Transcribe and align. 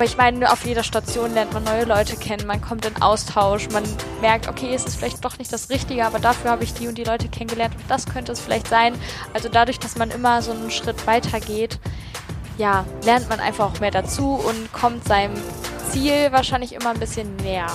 Aber 0.00 0.08
ich 0.08 0.16
meine, 0.16 0.50
auf 0.50 0.64
jeder 0.64 0.82
Station 0.82 1.34
lernt 1.34 1.52
man 1.52 1.62
neue 1.62 1.84
Leute 1.84 2.16
kennen, 2.16 2.46
man 2.46 2.62
kommt 2.62 2.86
in 2.86 3.02
Austausch, 3.02 3.68
man 3.68 3.84
merkt, 4.22 4.48
okay, 4.48 4.72
es 4.72 4.86
ist 4.86 4.96
vielleicht 4.96 5.22
doch 5.22 5.36
nicht 5.36 5.52
das 5.52 5.68
Richtige, 5.68 6.06
aber 6.06 6.18
dafür 6.18 6.52
habe 6.52 6.64
ich 6.64 6.72
die 6.72 6.88
und 6.88 6.96
die 6.96 7.04
Leute 7.04 7.28
kennengelernt 7.28 7.74
und 7.74 7.84
das 7.90 8.06
könnte 8.06 8.32
es 8.32 8.40
vielleicht 8.40 8.66
sein. 8.66 8.94
Also 9.34 9.50
dadurch, 9.50 9.78
dass 9.78 9.96
man 9.96 10.10
immer 10.10 10.40
so 10.40 10.52
einen 10.52 10.70
Schritt 10.70 11.06
weiter 11.06 11.38
geht, 11.38 11.78
ja, 12.56 12.86
lernt 13.04 13.28
man 13.28 13.40
einfach 13.40 13.74
auch 13.74 13.80
mehr 13.80 13.90
dazu 13.90 14.36
und 14.36 14.72
kommt 14.72 15.04
seinem 15.04 15.34
Ziel 15.90 16.32
wahrscheinlich 16.32 16.72
immer 16.72 16.92
ein 16.92 16.98
bisschen 16.98 17.36
näher. 17.36 17.68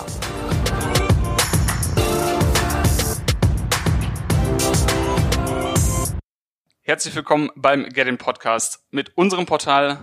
Herzlich 6.81 7.13
willkommen 7.13 7.51
beim 7.55 7.87
Get 7.89 8.07
In 8.07 8.17
Podcast. 8.17 8.79
Mit 8.89 9.15
unserem 9.15 9.45
Portal 9.45 9.99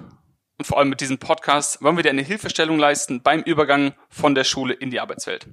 und 0.62 0.66
vor 0.68 0.79
allem 0.79 0.90
mit 0.90 1.00
diesem 1.00 1.18
Podcast 1.18 1.82
wollen 1.82 1.96
wir 1.96 2.04
dir 2.04 2.11
eine 2.11 2.22
Hilfestellung 2.22 2.79
leisten 2.79 3.21
beim 3.21 3.43
Übergang 3.43 3.94
von 4.08 4.36
der 4.36 4.44
Schule 4.44 4.75
in 4.75 4.93
die 4.93 5.00
Arbeitswelt. 5.00 5.48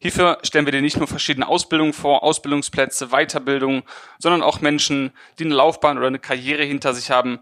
Hierfür 0.00 0.36
stellen 0.42 0.66
wir 0.66 0.72
dir 0.72 0.82
nicht 0.82 0.98
nur 0.98 1.06
verschiedene 1.06 1.48
Ausbildungen 1.48 1.94
vor, 1.94 2.22
Ausbildungsplätze, 2.22 3.06
Weiterbildung, 3.08 3.84
sondern 4.18 4.42
auch 4.42 4.60
Menschen, 4.60 5.12
die 5.38 5.46
eine 5.46 5.54
Laufbahn 5.54 5.96
oder 5.96 6.08
eine 6.08 6.18
Karriere 6.18 6.62
hinter 6.62 6.92
sich 6.92 7.10
haben 7.10 7.38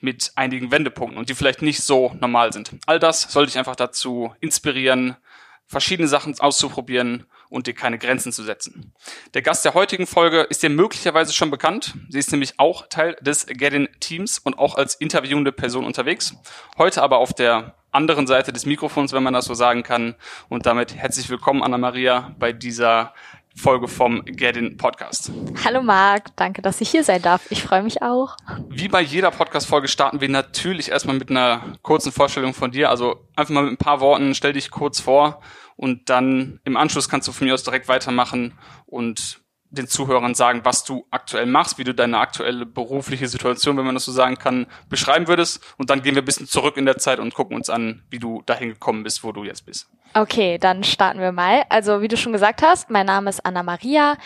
mit 0.00 0.32
einigen 0.34 0.72
Wendepunkten 0.72 1.18
und 1.18 1.28
die 1.28 1.34
vielleicht 1.34 1.60
nicht 1.60 1.82
so 1.82 2.16
normal 2.18 2.54
sind. 2.54 2.70
All 2.86 2.98
das 2.98 3.20
soll 3.20 3.44
dich 3.44 3.58
einfach 3.58 3.76
dazu 3.76 4.32
inspirieren, 4.40 5.18
verschiedene 5.66 6.08
Sachen 6.08 6.40
auszuprobieren 6.40 7.26
und 7.52 7.66
dir 7.66 7.74
keine 7.74 7.98
Grenzen 7.98 8.32
zu 8.32 8.42
setzen. 8.42 8.92
Der 9.34 9.42
Gast 9.42 9.64
der 9.64 9.74
heutigen 9.74 10.06
Folge 10.06 10.40
ist 10.42 10.62
dir 10.62 10.70
möglicherweise 10.70 11.32
schon 11.32 11.50
bekannt. 11.50 11.94
Sie 12.08 12.18
ist 12.18 12.32
nämlich 12.32 12.54
auch 12.58 12.86
Teil 12.88 13.16
des 13.20 13.46
Get-In 13.46 13.88
Teams 14.00 14.38
und 14.38 14.58
auch 14.58 14.74
als 14.74 14.94
interviewende 14.94 15.52
Person 15.52 15.84
unterwegs. 15.84 16.34
Heute 16.78 17.02
aber 17.02 17.18
auf 17.18 17.34
der 17.34 17.74
anderen 17.92 18.26
Seite 18.26 18.52
des 18.52 18.64
Mikrofons, 18.64 19.12
wenn 19.12 19.22
man 19.22 19.34
das 19.34 19.44
so 19.44 19.54
sagen 19.54 19.82
kann. 19.82 20.14
Und 20.48 20.64
damit 20.64 20.96
herzlich 20.96 21.28
willkommen, 21.28 21.62
Anna-Maria, 21.62 22.34
bei 22.38 22.52
dieser 22.52 23.12
Folge 23.56 23.88
vom 23.88 24.24
Get 24.24 24.56
In 24.56 24.76
Podcast. 24.76 25.30
Hallo 25.64 25.82
Marc, 25.82 26.34
danke, 26.36 26.62
dass 26.62 26.80
ich 26.80 26.90
hier 26.90 27.04
sein 27.04 27.22
darf. 27.22 27.42
Ich 27.50 27.62
freue 27.62 27.82
mich 27.82 28.02
auch. 28.02 28.36
Wie 28.68 28.88
bei 28.88 29.00
jeder 29.00 29.30
Podcast-Folge 29.30 29.88
starten 29.88 30.20
wir 30.20 30.28
natürlich 30.28 30.90
erstmal 30.90 31.16
mit 31.16 31.30
einer 31.30 31.76
kurzen 31.82 32.12
Vorstellung 32.12 32.54
von 32.54 32.70
dir. 32.70 32.90
Also 32.90 33.26
einfach 33.36 33.52
mal 33.52 33.64
mit 33.64 33.72
ein 33.72 33.76
paar 33.76 34.00
Worten, 34.00 34.34
stell 34.34 34.52
dich 34.52 34.70
kurz 34.70 35.00
vor 35.00 35.40
und 35.76 36.08
dann 36.08 36.60
im 36.64 36.76
Anschluss 36.76 37.08
kannst 37.08 37.28
du 37.28 37.32
von 37.32 37.46
mir 37.46 37.54
aus 37.54 37.64
direkt 37.64 37.88
weitermachen 37.88 38.58
und 38.86 39.41
den 39.72 39.88
Zuhörern 39.88 40.34
sagen, 40.34 40.60
was 40.64 40.84
du 40.84 41.06
aktuell 41.10 41.46
machst, 41.46 41.78
wie 41.78 41.84
du 41.84 41.94
deine 41.94 42.18
aktuelle 42.18 42.66
berufliche 42.66 43.26
Situation, 43.26 43.76
wenn 43.78 43.86
man 43.86 43.94
das 43.94 44.04
so 44.04 44.12
sagen 44.12 44.36
kann, 44.36 44.66
beschreiben 44.88 45.28
würdest. 45.28 45.62
Und 45.78 45.88
dann 45.90 46.02
gehen 46.02 46.14
wir 46.14 46.22
ein 46.22 46.26
bisschen 46.26 46.46
zurück 46.46 46.76
in 46.76 46.84
der 46.84 46.98
Zeit 46.98 47.18
und 47.18 47.34
gucken 47.34 47.56
uns 47.56 47.70
an, 47.70 48.02
wie 48.10 48.18
du 48.18 48.42
dahin 48.44 48.68
gekommen 48.68 49.02
bist, 49.02 49.24
wo 49.24 49.32
du 49.32 49.44
jetzt 49.44 49.64
bist. 49.64 49.88
Okay, 50.14 50.58
dann 50.58 50.84
starten 50.84 51.20
wir 51.20 51.32
mal. 51.32 51.64
Also, 51.70 52.02
wie 52.02 52.08
du 52.08 52.18
schon 52.18 52.32
gesagt 52.32 52.62
hast, 52.62 52.90
mein 52.90 53.06
Name 53.06 53.30
ist 53.30 53.44
Anna 53.46 53.62
Maria. 53.62 54.18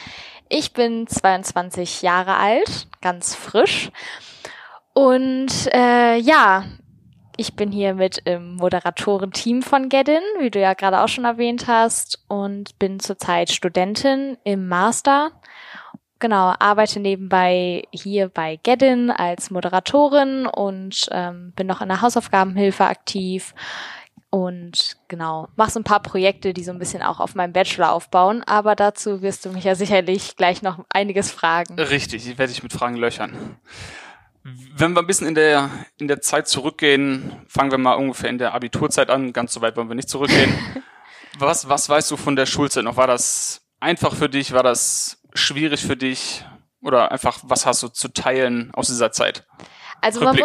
Ich 0.49 0.73
bin 0.73 1.07
22 1.07 2.03
Jahre 2.03 2.35
alt, 2.35 2.89
ganz 3.01 3.35
frisch. 3.37 3.91
Und 4.93 5.53
äh, 5.73 6.17
ja, 6.17 6.65
ich 7.37 7.55
bin 7.55 7.71
hier 7.71 7.95
mit 7.95 8.19
im 8.25 8.57
Moderatorenteam 8.57 9.63
von 9.63 9.89
Gedin, 9.89 10.23
wie 10.41 10.51
du 10.51 10.61
ja 10.61 10.75
gerade 10.75 11.01
auch 11.01 11.09
schon 11.09 11.25
erwähnt 11.25 11.67
hast, 11.67 12.23
und 12.29 12.79
bin 12.79 13.01
zurzeit 13.01 13.51
Studentin 13.51 14.37
im 14.45 14.69
Master. 14.69 15.33
Genau, 16.19 16.55
arbeite 16.59 16.99
nebenbei 16.99 17.85
hier 17.91 18.29
bei 18.29 18.59
Gedin 18.63 19.11
als 19.11 19.51
Moderatorin 19.51 20.47
und 20.47 21.09
ähm, 21.13 21.53
bin 21.55 21.67
noch 21.67 21.83
in 21.83 21.89
der 21.89 22.01
Hausaufgabenhilfe 22.01 22.85
aktiv 22.85 23.55
und 24.31 24.97
genau, 25.09 25.49
mach 25.57 25.71
so 25.71 25.81
ein 25.81 25.85
paar 25.85 26.03
Projekte, 26.03 26.53
die 26.53 26.65
so 26.65 26.73
ein 26.73 26.79
bisschen 26.79 27.03
auch 27.03 27.21
auf 27.21 27.35
meinem 27.35 27.53
Bachelor 27.53 27.93
aufbauen, 27.93 28.43
aber 28.45 28.75
dazu 28.75 29.23
wirst 29.23 29.45
du 29.45 29.51
mich 29.51 29.65
ja 29.65 29.75
sicherlich 29.75 30.37
gleich 30.37 30.63
noch 30.63 30.85
einiges 30.91 31.31
fragen. 31.31 31.79
Richtig, 31.79 32.29
ich 32.29 32.37
werde 32.37 32.53
dich 32.53 32.63
mit 32.63 32.73
Fragen 32.73 32.97
löchern. 32.97 33.57
Wenn 34.77 34.93
wir 34.93 35.01
ein 35.01 35.07
bisschen 35.07 35.27
in 35.27 35.35
der, 35.35 35.71
in 35.99 36.07
der 36.07 36.21
Zeit 36.21 36.47
zurückgehen, 36.47 37.45
fangen 37.49 37.73
wir 37.73 37.79
mal 37.79 37.95
ungefähr 37.95 38.31
in 38.31 38.39
der 38.39 38.55
Abiturzeit 38.55 39.11
an. 39.11 39.33
Ganz 39.33 39.53
so 39.53 39.61
weit 39.61 39.77
wollen 39.77 39.89
wir 39.89 39.97
nicht 39.97 40.09
zurückgehen. 40.09 40.57
was, 41.39 41.69
was 41.69 41.89
weißt 41.89 42.11
du 42.13 42.17
von 42.17 42.37
der 42.37 42.47
Schulzeit 42.47 42.85
noch? 42.85 42.97
War 42.97 43.09
das 43.09 43.63
einfach 43.81 44.15
für 44.15 44.29
dich? 44.29 44.53
War 44.53 44.63
das 44.63 45.21
schwierig 45.35 45.85
für 45.85 45.97
dich? 45.97 46.45
Oder 46.81 47.11
einfach, 47.11 47.41
was 47.43 47.67
hast 47.67 47.83
du 47.83 47.89
zu 47.89 48.09
teilen 48.13 48.71
aus 48.73 48.87
dieser 48.87 49.11
Zeit? 49.11 49.45
Also 50.01 50.21
man, 50.21 50.37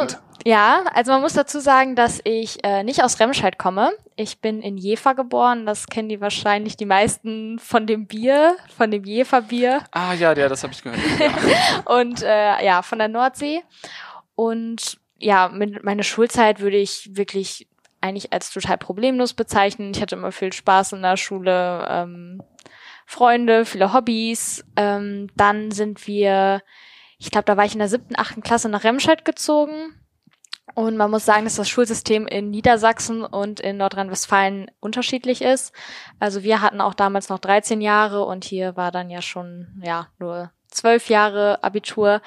ja, 0.45 0.83
also 0.93 1.11
man 1.11 1.21
muss 1.21 1.33
dazu 1.33 1.59
sagen, 1.59 1.95
dass 1.95 2.21
ich 2.23 2.63
äh, 2.63 2.83
nicht 2.83 3.03
aus 3.03 3.19
Remscheid 3.19 3.57
komme. 3.57 3.91
Ich 4.15 4.39
bin 4.39 4.61
in 4.61 4.77
Jever 4.77 5.15
geboren. 5.15 5.65
Das 5.65 5.87
kennen 5.87 6.09
die 6.09 6.21
wahrscheinlich 6.21 6.77
die 6.77 6.85
meisten 6.85 7.59
von 7.59 7.87
dem 7.87 8.07
Bier, 8.07 8.55
von 8.75 8.91
dem 8.91 9.03
Jever-Bier. 9.03 9.83
Ah 9.91 10.13
ja, 10.13 10.33
ja, 10.33 10.49
das 10.49 10.63
habe 10.63 10.73
ich 10.73 10.83
gehört. 10.83 10.99
Ja. 11.19 11.81
und 11.97 12.23
äh, 12.23 12.65
ja, 12.65 12.81
von 12.81 12.99
der 12.99 13.07
Nordsee. 13.07 13.61
Und 14.35 14.97
ja, 15.17 15.49
mit 15.49 15.83
meine 15.83 16.03
Schulzeit 16.03 16.59
würde 16.59 16.77
ich 16.77 17.09
wirklich 17.15 17.67
eigentlich 17.99 18.33
als 18.33 18.51
total 18.51 18.77
problemlos 18.77 19.33
bezeichnen. 19.33 19.91
Ich 19.93 20.01
hatte 20.01 20.15
immer 20.15 20.31
viel 20.31 20.53
Spaß 20.53 20.93
in 20.93 21.03
der 21.03 21.17
Schule, 21.17 21.87
ähm, 21.89 22.41
Freunde, 23.05 23.65
viele 23.65 23.93
Hobbys. 23.93 24.65
Ähm, 24.75 25.29
dann 25.35 25.71
sind 25.71 26.07
wir 26.07 26.61
ich 27.21 27.29
glaube, 27.29 27.45
da 27.45 27.55
war 27.55 27.65
ich 27.65 27.73
in 27.73 27.79
der 27.79 27.87
siebten, 27.87 28.15
achten 28.17 28.41
Klasse 28.41 28.67
nach 28.67 28.83
Remscheid 28.83 29.23
gezogen. 29.23 29.93
Und 30.73 30.97
man 30.97 31.11
muss 31.11 31.25
sagen, 31.25 31.43
dass 31.43 31.55
das 31.55 31.69
Schulsystem 31.69 32.27
in 32.27 32.49
Niedersachsen 32.49 33.23
und 33.23 33.59
in 33.59 33.77
Nordrhein-Westfalen 33.77 34.71
unterschiedlich 34.79 35.41
ist. 35.41 35.73
Also 36.19 36.43
wir 36.43 36.61
hatten 36.61 36.81
auch 36.81 36.93
damals 36.93 37.29
noch 37.29 37.39
13 37.39 37.81
Jahre 37.81 38.23
und 38.23 38.45
hier 38.45 38.77
war 38.77 38.91
dann 38.91 39.09
ja 39.09 39.21
schon 39.21 39.67
ja 39.83 40.07
nur 40.19 40.51
zwölf 40.67 41.09
Jahre 41.09 41.63
Abitur. 41.63 42.21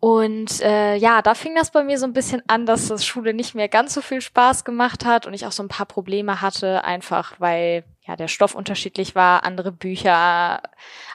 Und 0.00 0.60
äh, 0.60 0.94
ja, 0.94 1.22
da 1.22 1.34
fing 1.34 1.56
das 1.56 1.72
bei 1.72 1.82
mir 1.82 1.98
so 1.98 2.06
ein 2.06 2.12
bisschen 2.12 2.42
an, 2.46 2.66
dass 2.66 2.86
das 2.86 3.04
Schule 3.04 3.34
nicht 3.34 3.56
mehr 3.56 3.68
ganz 3.68 3.94
so 3.94 4.00
viel 4.00 4.20
Spaß 4.20 4.64
gemacht 4.64 5.04
hat 5.04 5.26
und 5.26 5.34
ich 5.34 5.44
auch 5.44 5.52
so 5.52 5.62
ein 5.62 5.68
paar 5.68 5.86
Probleme 5.86 6.40
hatte, 6.40 6.84
einfach 6.84 7.34
weil 7.38 7.82
ja 8.06 8.14
der 8.14 8.28
Stoff 8.28 8.54
unterschiedlich 8.54 9.16
war, 9.16 9.42
andere 9.42 9.72
Bücher, 9.72 10.62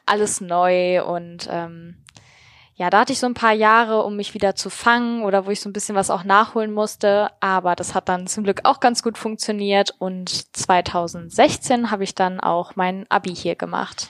alles 0.06 0.42
neu 0.42 1.02
und 1.06 1.48
ähm, 1.50 2.04
ja, 2.76 2.90
da 2.90 3.02
hatte 3.02 3.14
ich 3.14 3.20
so 3.20 3.28
ein 3.28 3.36
paar 3.36 3.54
Jahre, 3.54 4.04
um 4.04 4.16
mich 4.16 4.34
wieder 4.34 4.56
zu 4.56 4.70
fangen 4.72 5.24
oder 5.24 5.46
wo 5.46 5.52
ich 5.52 5.62
so 5.62 5.70
ein 5.70 5.74
bisschen 5.74 5.96
was 5.96 6.10
auch 6.10 6.24
nachholen 6.24 6.72
musste. 6.72 7.30
Aber 7.40 7.76
das 7.76 7.94
hat 7.94 8.10
dann 8.10 8.26
zum 8.26 8.44
Glück 8.44 8.62
auch 8.64 8.80
ganz 8.80 9.04
gut 9.04 9.18
funktioniert. 9.18 9.94
Und 10.00 10.56
2016 10.58 11.92
habe 11.92 12.04
ich 12.04 12.16
dann 12.16 12.40
auch 12.40 12.76
mein 12.76 13.06
Abi 13.10 13.36
hier 13.36 13.56
gemacht. 13.56 14.10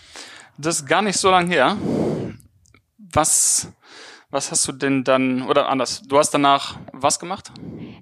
Das 0.57 0.79
ist 0.79 0.85
gar 0.87 1.01
nicht 1.01 1.17
so 1.17 1.29
lang 1.29 1.47
her. 1.47 1.75
Was 2.97 3.67
was 4.33 4.49
hast 4.49 4.67
du 4.67 4.71
denn 4.71 5.03
dann, 5.03 5.43
oder 5.43 5.69
anders, 5.69 6.01
du 6.01 6.17
hast 6.17 6.31
danach 6.31 6.77
was 6.91 7.19
gemacht? 7.19 7.51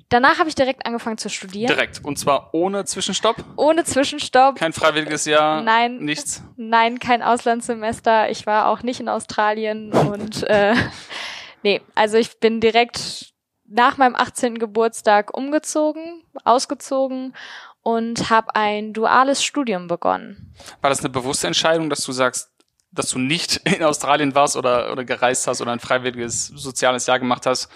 Danach 0.08 0.40
habe 0.40 0.48
ich 0.48 0.56
direkt 0.56 0.86
angefangen 0.86 1.18
zu 1.18 1.30
studieren. 1.30 1.68
Direkt. 1.68 2.04
Und 2.04 2.18
zwar 2.18 2.54
ohne 2.54 2.86
Zwischenstopp? 2.86 3.36
Ohne 3.58 3.84
Zwischenstopp. 3.84 4.56
Kein 4.56 4.72
freiwilliges 4.72 5.26
Jahr? 5.26 5.62
Nein. 5.62 6.00
Nichts? 6.00 6.44
Nein, 6.56 7.00
kein 7.00 7.22
Auslandssemester. 7.22 8.30
Ich 8.30 8.48
war 8.48 8.68
auch 8.68 8.82
nicht 8.82 9.02
in 9.02 9.10
Australien 9.10 9.92
und 9.92 10.44
äh, 10.44 10.74
nee, 11.64 11.82
also 11.96 12.18
ich 12.18 12.40
bin 12.40 12.62
direkt 12.62 13.34
nach 13.68 13.98
meinem 13.98 14.16
18. 14.16 14.58
Geburtstag 14.58 15.36
umgezogen, 15.36 16.24
ausgezogen 16.46 17.36
und 17.82 18.30
habe 18.30 18.56
ein 18.56 18.94
duales 18.94 19.44
Studium 19.44 19.88
begonnen. 19.88 20.54
War 20.80 20.90
das 20.90 21.00
eine 21.00 21.10
bewusste 21.10 21.48
Entscheidung, 21.48 21.90
dass 21.90 22.04
du 22.06 22.14
sagst, 22.14 22.52
dass 22.92 23.10
du 23.10 23.20
nicht 23.20 23.58
in 23.70 23.84
Australien 23.84 24.36
warst 24.36 24.56
oder, 24.56 24.92
oder 24.92 25.04
gereist 25.04 25.48
hast 25.48 25.62
oder 25.62 25.72
ein 25.72 25.80
freiwilliges 25.80 26.48
soziales 26.48 27.08
Jahr 27.08 27.20
gemacht 27.20 27.46
hast? 27.46 27.70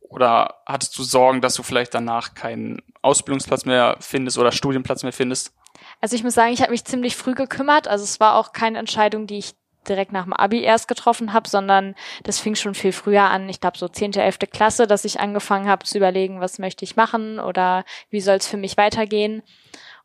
Oder 0.00 0.62
hattest 0.66 0.98
du 0.98 1.02
Sorgen, 1.04 1.40
dass 1.40 1.54
du 1.54 1.62
vielleicht 1.62 1.94
danach 1.94 2.34
keinen 2.34 2.82
Ausbildungsplatz 3.00 3.64
mehr 3.64 3.96
findest 4.00 4.36
oder 4.36 4.52
Studienplatz 4.52 5.02
mehr 5.04 5.12
findest? 5.12 5.54
Also 6.02 6.16
ich 6.16 6.24
muss 6.24 6.34
sagen, 6.34 6.52
ich 6.52 6.60
habe 6.60 6.72
mich 6.72 6.84
ziemlich 6.84 7.16
früh 7.16 7.34
gekümmert. 7.34 7.88
Also 7.88 8.04
es 8.04 8.20
war 8.20 8.34
auch 8.36 8.52
keine 8.52 8.78
Entscheidung, 8.78 9.26
die 9.26 9.38
ich 9.38 9.54
direkt 9.88 10.12
nach 10.12 10.24
dem 10.24 10.32
Abi 10.32 10.62
erst 10.62 10.86
getroffen 10.86 11.32
habe, 11.32 11.48
sondern 11.48 11.94
das 12.22 12.38
fing 12.38 12.54
schon 12.54 12.74
viel 12.74 12.92
früher 12.92 13.24
an. 13.24 13.48
Ich 13.48 13.60
glaube 13.60 13.78
so 13.78 13.88
zehnte, 13.88 14.22
elfte 14.22 14.46
Klasse, 14.46 14.86
dass 14.86 15.04
ich 15.04 15.20
angefangen 15.20 15.68
habe 15.68 15.84
zu 15.84 15.98
überlegen, 15.98 16.40
was 16.40 16.58
möchte 16.58 16.84
ich 16.84 16.96
machen 16.96 17.38
oder 17.38 17.84
wie 18.10 18.20
soll 18.20 18.36
es 18.36 18.46
für 18.46 18.56
mich 18.56 18.76
weitergehen. 18.76 19.42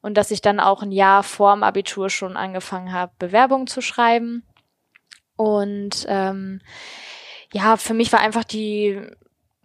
Und 0.02 0.16
dass 0.16 0.32
ich 0.32 0.42
dann 0.42 0.60
auch 0.60 0.84
ein 0.84 0.92
Jahr 0.92 1.24
vor 1.24 1.54
dem 1.54 1.64
Abitur 1.64 2.10
schon 2.10 2.38
angefangen 2.38 2.94
habe, 2.94 3.12
Bewerbungen 3.20 3.68
zu 3.68 3.82
schreiben. 3.82 4.44
Und 5.38 6.06
ähm, 6.10 6.60
ja, 7.54 7.78
für 7.78 7.94
mich 7.94 8.12
war 8.12 8.20
einfach 8.20 8.44
die, 8.44 9.02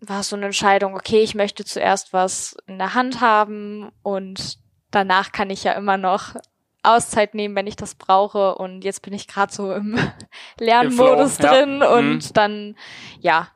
war 0.00 0.22
so 0.22 0.36
eine 0.36 0.46
Entscheidung, 0.46 0.94
okay, 0.94 1.22
ich 1.22 1.34
möchte 1.34 1.64
zuerst 1.64 2.12
was 2.12 2.56
in 2.66 2.78
der 2.78 2.94
Hand 2.94 3.20
haben 3.20 3.90
und 4.02 4.58
danach 4.90 5.32
kann 5.32 5.50
ich 5.50 5.64
ja 5.64 5.72
immer 5.72 5.96
noch 5.96 6.36
Auszeit 6.82 7.34
nehmen, 7.34 7.54
wenn 7.56 7.66
ich 7.66 7.76
das 7.76 7.94
brauche. 7.94 8.56
Und 8.56 8.84
jetzt 8.84 9.02
bin 9.02 9.12
ich 9.12 9.28
gerade 9.28 9.52
so 9.52 9.72
im 9.72 9.98
Lernmodus 10.58 11.38
Im 11.38 11.46
drin 11.46 11.80
ja. 11.80 11.94
und 11.94 12.16
mhm. 12.16 12.32
dann, 12.34 12.76
ja, 13.20 13.48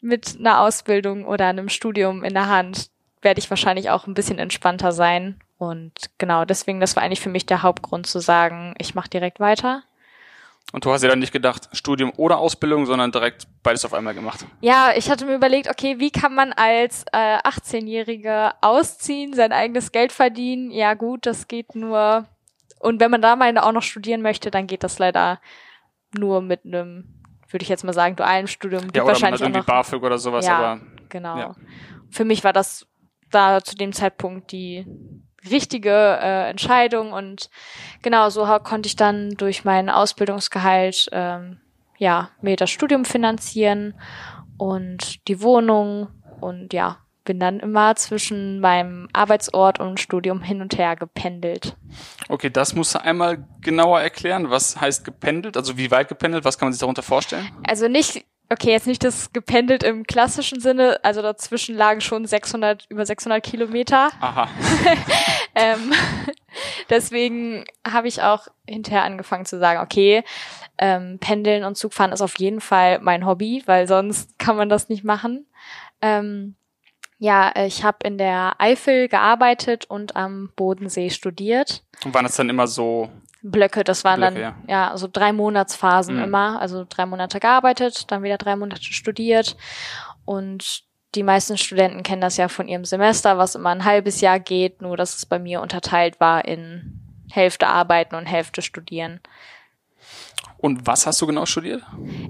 mit 0.00 0.36
einer 0.38 0.60
Ausbildung 0.60 1.26
oder 1.26 1.46
einem 1.46 1.68
Studium 1.68 2.24
in 2.24 2.34
der 2.34 2.48
Hand 2.48 2.90
werde 3.22 3.38
ich 3.38 3.50
wahrscheinlich 3.50 3.90
auch 3.90 4.06
ein 4.06 4.14
bisschen 4.14 4.38
entspannter 4.38 4.92
sein. 4.92 5.38
Und 5.58 5.92
genau, 6.16 6.46
deswegen, 6.46 6.80
das 6.80 6.96
war 6.96 7.02
eigentlich 7.02 7.20
für 7.20 7.28
mich 7.28 7.44
der 7.44 7.62
Hauptgrund 7.62 8.06
zu 8.06 8.18
sagen, 8.18 8.74
ich 8.78 8.94
mache 8.94 9.10
direkt 9.10 9.40
weiter. 9.40 9.82
Und 10.72 10.84
du 10.84 10.92
hast 10.92 11.02
ja 11.02 11.08
dann 11.08 11.18
nicht 11.18 11.32
gedacht, 11.32 11.68
Studium 11.72 12.12
oder 12.16 12.38
Ausbildung, 12.38 12.86
sondern 12.86 13.10
direkt 13.10 13.48
beides 13.62 13.84
auf 13.84 13.92
einmal 13.92 14.14
gemacht. 14.14 14.46
Ja, 14.60 14.92
ich 14.94 15.10
hatte 15.10 15.26
mir 15.26 15.34
überlegt, 15.34 15.68
okay, 15.68 15.98
wie 15.98 16.10
kann 16.10 16.34
man 16.34 16.52
als 16.52 17.04
äh, 17.12 17.38
18-Jährige 17.38 18.52
ausziehen, 18.60 19.32
sein 19.32 19.52
eigenes 19.52 19.90
Geld 19.90 20.12
verdienen? 20.12 20.70
Ja 20.70 20.94
gut, 20.94 21.26
das 21.26 21.48
geht 21.48 21.74
nur. 21.74 22.26
Und 22.78 23.00
wenn 23.00 23.10
man 23.10 23.20
da 23.20 23.34
mal 23.34 23.56
auch 23.58 23.72
noch 23.72 23.82
studieren 23.82 24.22
möchte, 24.22 24.50
dann 24.50 24.66
geht 24.68 24.84
das 24.84 24.98
leider 24.98 25.40
nur 26.16 26.40
mit 26.40 26.64
einem, 26.64 27.20
würde 27.48 27.62
ich 27.62 27.68
jetzt 27.68 27.84
mal 27.84 27.92
sagen, 27.92 28.14
dualen 28.14 28.46
Studium. 28.46 28.84
Ja, 28.94 29.02
oder 29.02 29.12
wahrscheinlich 29.12 29.40
man 29.40 29.50
hat 29.50 29.56
irgendwie 29.56 29.66
BAföG 29.66 30.02
oder 30.02 30.18
sowas, 30.18 30.46
ja, 30.46 30.56
aber. 30.56 30.80
Genau. 31.08 31.36
Ja. 31.36 31.54
Für 32.10 32.24
mich 32.24 32.44
war 32.44 32.52
das 32.52 32.86
da 33.30 33.60
zu 33.60 33.74
dem 33.74 33.92
Zeitpunkt 33.92 34.52
die 34.52 34.86
richtige 35.48 35.90
äh, 35.90 36.50
Entscheidung 36.50 37.12
und 37.12 37.50
genau 38.02 38.30
so 38.30 38.44
konnte 38.62 38.86
ich 38.86 38.96
dann 38.96 39.30
durch 39.30 39.64
mein 39.64 39.88
Ausbildungsgehalt 39.88 41.08
ähm, 41.12 41.60
ja 41.98 42.30
mir 42.40 42.56
das 42.56 42.70
Studium 42.70 43.04
finanzieren 43.04 43.94
und 44.58 45.26
die 45.28 45.40
Wohnung 45.40 46.08
und 46.40 46.72
ja 46.72 46.98
bin 47.24 47.38
dann 47.38 47.60
immer 47.60 47.94
zwischen 47.96 48.60
meinem 48.60 49.08
Arbeitsort 49.12 49.78
und 49.78 50.00
Studium 50.00 50.42
hin 50.42 50.62
und 50.62 50.76
her 50.78 50.96
gependelt. 50.96 51.76
Okay, 52.28 52.50
das 52.50 52.74
musst 52.74 52.94
du 52.94 53.02
einmal 53.02 53.46
genauer 53.60 54.00
erklären. 54.00 54.50
Was 54.50 54.80
heißt 54.80 55.04
gependelt? 55.04 55.56
Also 55.56 55.76
wie 55.76 55.90
weit 55.90 56.08
gependelt? 56.08 56.44
Was 56.44 56.58
kann 56.58 56.66
man 56.66 56.72
sich 56.72 56.80
darunter 56.80 57.02
vorstellen? 57.02 57.48
Also 57.62 57.88
nicht 57.88 58.24
okay, 58.50 58.72
jetzt 58.72 58.86
nicht 58.86 59.04
das 59.04 59.32
gependelt 59.32 59.82
im 59.82 60.04
klassischen 60.04 60.60
Sinne, 60.60 60.98
also 61.02 61.22
dazwischen 61.22 61.76
lagen 61.76 62.00
schon 62.00 62.26
600, 62.26 62.86
über 62.88 63.06
600 63.06 63.42
Kilometer. 63.42 64.10
Aha. 64.20 64.48
ähm, 65.54 65.92
deswegen 66.90 67.64
habe 67.88 68.08
ich 68.08 68.22
auch 68.22 68.48
hinterher 68.66 69.04
angefangen 69.04 69.46
zu 69.46 69.58
sagen, 69.58 69.80
okay, 69.80 70.24
ähm, 70.78 71.18
Pendeln 71.20 71.64
und 71.64 71.76
Zugfahren 71.76 72.12
ist 72.12 72.22
auf 72.22 72.38
jeden 72.38 72.60
Fall 72.60 72.98
mein 73.00 73.24
Hobby, 73.24 73.62
weil 73.66 73.86
sonst 73.86 74.38
kann 74.38 74.56
man 74.56 74.68
das 74.68 74.88
nicht 74.88 75.04
machen. 75.04 75.46
Ähm, 76.02 76.56
ja, 77.18 77.54
ich 77.64 77.84
habe 77.84 77.98
in 78.04 78.16
der 78.16 78.54
Eifel 78.58 79.06
gearbeitet 79.08 79.84
und 79.84 80.16
am 80.16 80.50
Bodensee 80.56 81.10
studiert. 81.10 81.84
Und 82.02 82.14
waren 82.14 82.24
das 82.24 82.36
dann 82.36 82.48
immer 82.48 82.66
so 82.66 83.10
Blöcke. 83.42 83.84
Das 83.84 84.04
waren 84.04 84.20
Blöcke, 84.20 84.34
dann 84.34 84.56
ja. 84.68 84.90
ja 84.90 84.96
so 84.96 85.08
drei 85.10 85.32
Monatsphasen 85.32 86.16
mhm. 86.16 86.24
immer. 86.24 86.60
Also 86.60 86.84
drei 86.88 87.06
Monate 87.06 87.40
gearbeitet, 87.40 88.10
dann 88.10 88.22
wieder 88.22 88.38
drei 88.38 88.56
Monate 88.56 88.82
studiert. 88.82 89.56
Und 90.24 90.84
die 91.14 91.22
meisten 91.22 91.58
Studenten 91.58 92.02
kennen 92.02 92.20
das 92.20 92.36
ja 92.36 92.48
von 92.48 92.68
ihrem 92.68 92.84
Semester, 92.84 93.36
was 93.38 93.54
immer 93.54 93.70
ein 93.70 93.84
halbes 93.84 94.20
Jahr 94.20 94.38
geht, 94.38 94.80
nur 94.80 94.96
dass 94.96 95.16
es 95.16 95.26
bei 95.26 95.38
mir 95.38 95.60
unterteilt 95.60 96.20
war 96.20 96.44
in 96.44 97.00
Hälfte 97.30 97.66
arbeiten 97.66 98.14
und 98.14 98.26
Hälfte 98.26 98.62
studieren. 98.62 99.20
Und 100.58 100.86
was 100.86 101.06
hast 101.06 101.20
du 101.22 101.26
genau 101.26 101.46
studiert? 101.46 101.82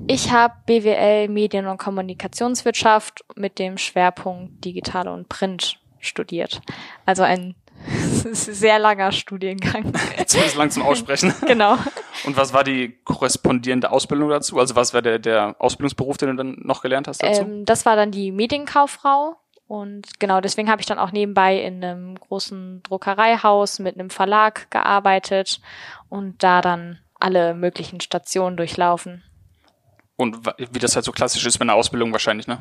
Ich 0.06 0.30
habe 0.30 0.54
BWL 0.66 1.28
Medien- 1.28 1.66
und 1.66 1.78
Kommunikationswirtschaft 1.78 3.24
mit 3.34 3.58
dem 3.58 3.76
Schwerpunkt 3.76 4.64
Digitale 4.64 5.12
und 5.12 5.28
Print 5.28 5.80
studiert. 5.98 6.60
Also 7.06 7.22
ein 7.22 7.54
ist 8.24 8.48
ein 8.48 8.54
sehr 8.54 8.78
langer 8.78 9.12
Studiengang. 9.12 9.92
Zumindest 10.26 10.56
lang 10.56 10.70
zum 10.70 10.82
Aussprechen. 10.82 11.34
genau. 11.46 11.76
Und 12.24 12.36
was 12.36 12.52
war 12.52 12.64
die 12.64 12.98
korrespondierende 13.04 13.90
Ausbildung 13.90 14.30
dazu? 14.30 14.58
Also 14.58 14.76
was 14.76 14.94
war 14.94 15.02
der, 15.02 15.18
der 15.18 15.56
Ausbildungsberuf, 15.58 16.16
den 16.16 16.30
du 16.30 16.36
dann 16.36 16.56
noch 16.62 16.82
gelernt 16.82 17.08
hast 17.08 17.22
dazu? 17.22 17.42
Ähm, 17.42 17.64
das 17.64 17.86
war 17.86 17.96
dann 17.96 18.10
die 18.10 18.32
Medienkauffrau. 18.32 19.36
Und 19.66 20.18
genau 20.18 20.40
deswegen 20.40 20.68
habe 20.68 20.80
ich 20.80 20.86
dann 20.86 20.98
auch 20.98 21.12
nebenbei 21.12 21.60
in 21.60 21.84
einem 21.84 22.16
großen 22.16 22.82
Druckereihaus 22.82 23.78
mit 23.78 23.94
einem 23.94 24.10
Verlag 24.10 24.68
gearbeitet 24.70 25.60
und 26.08 26.42
da 26.42 26.60
dann 26.60 26.98
alle 27.20 27.54
möglichen 27.54 28.00
Stationen 28.00 28.56
durchlaufen. 28.56 29.22
Und 30.20 30.46
wie 30.58 30.78
das 30.78 30.94
halt 30.94 31.06
so 31.06 31.12
klassisch 31.12 31.46
ist 31.46 31.58
mit 31.58 31.62
einer 31.62 31.74
Ausbildung 31.74 32.12
wahrscheinlich, 32.12 32.46
ne? 32.46 32.58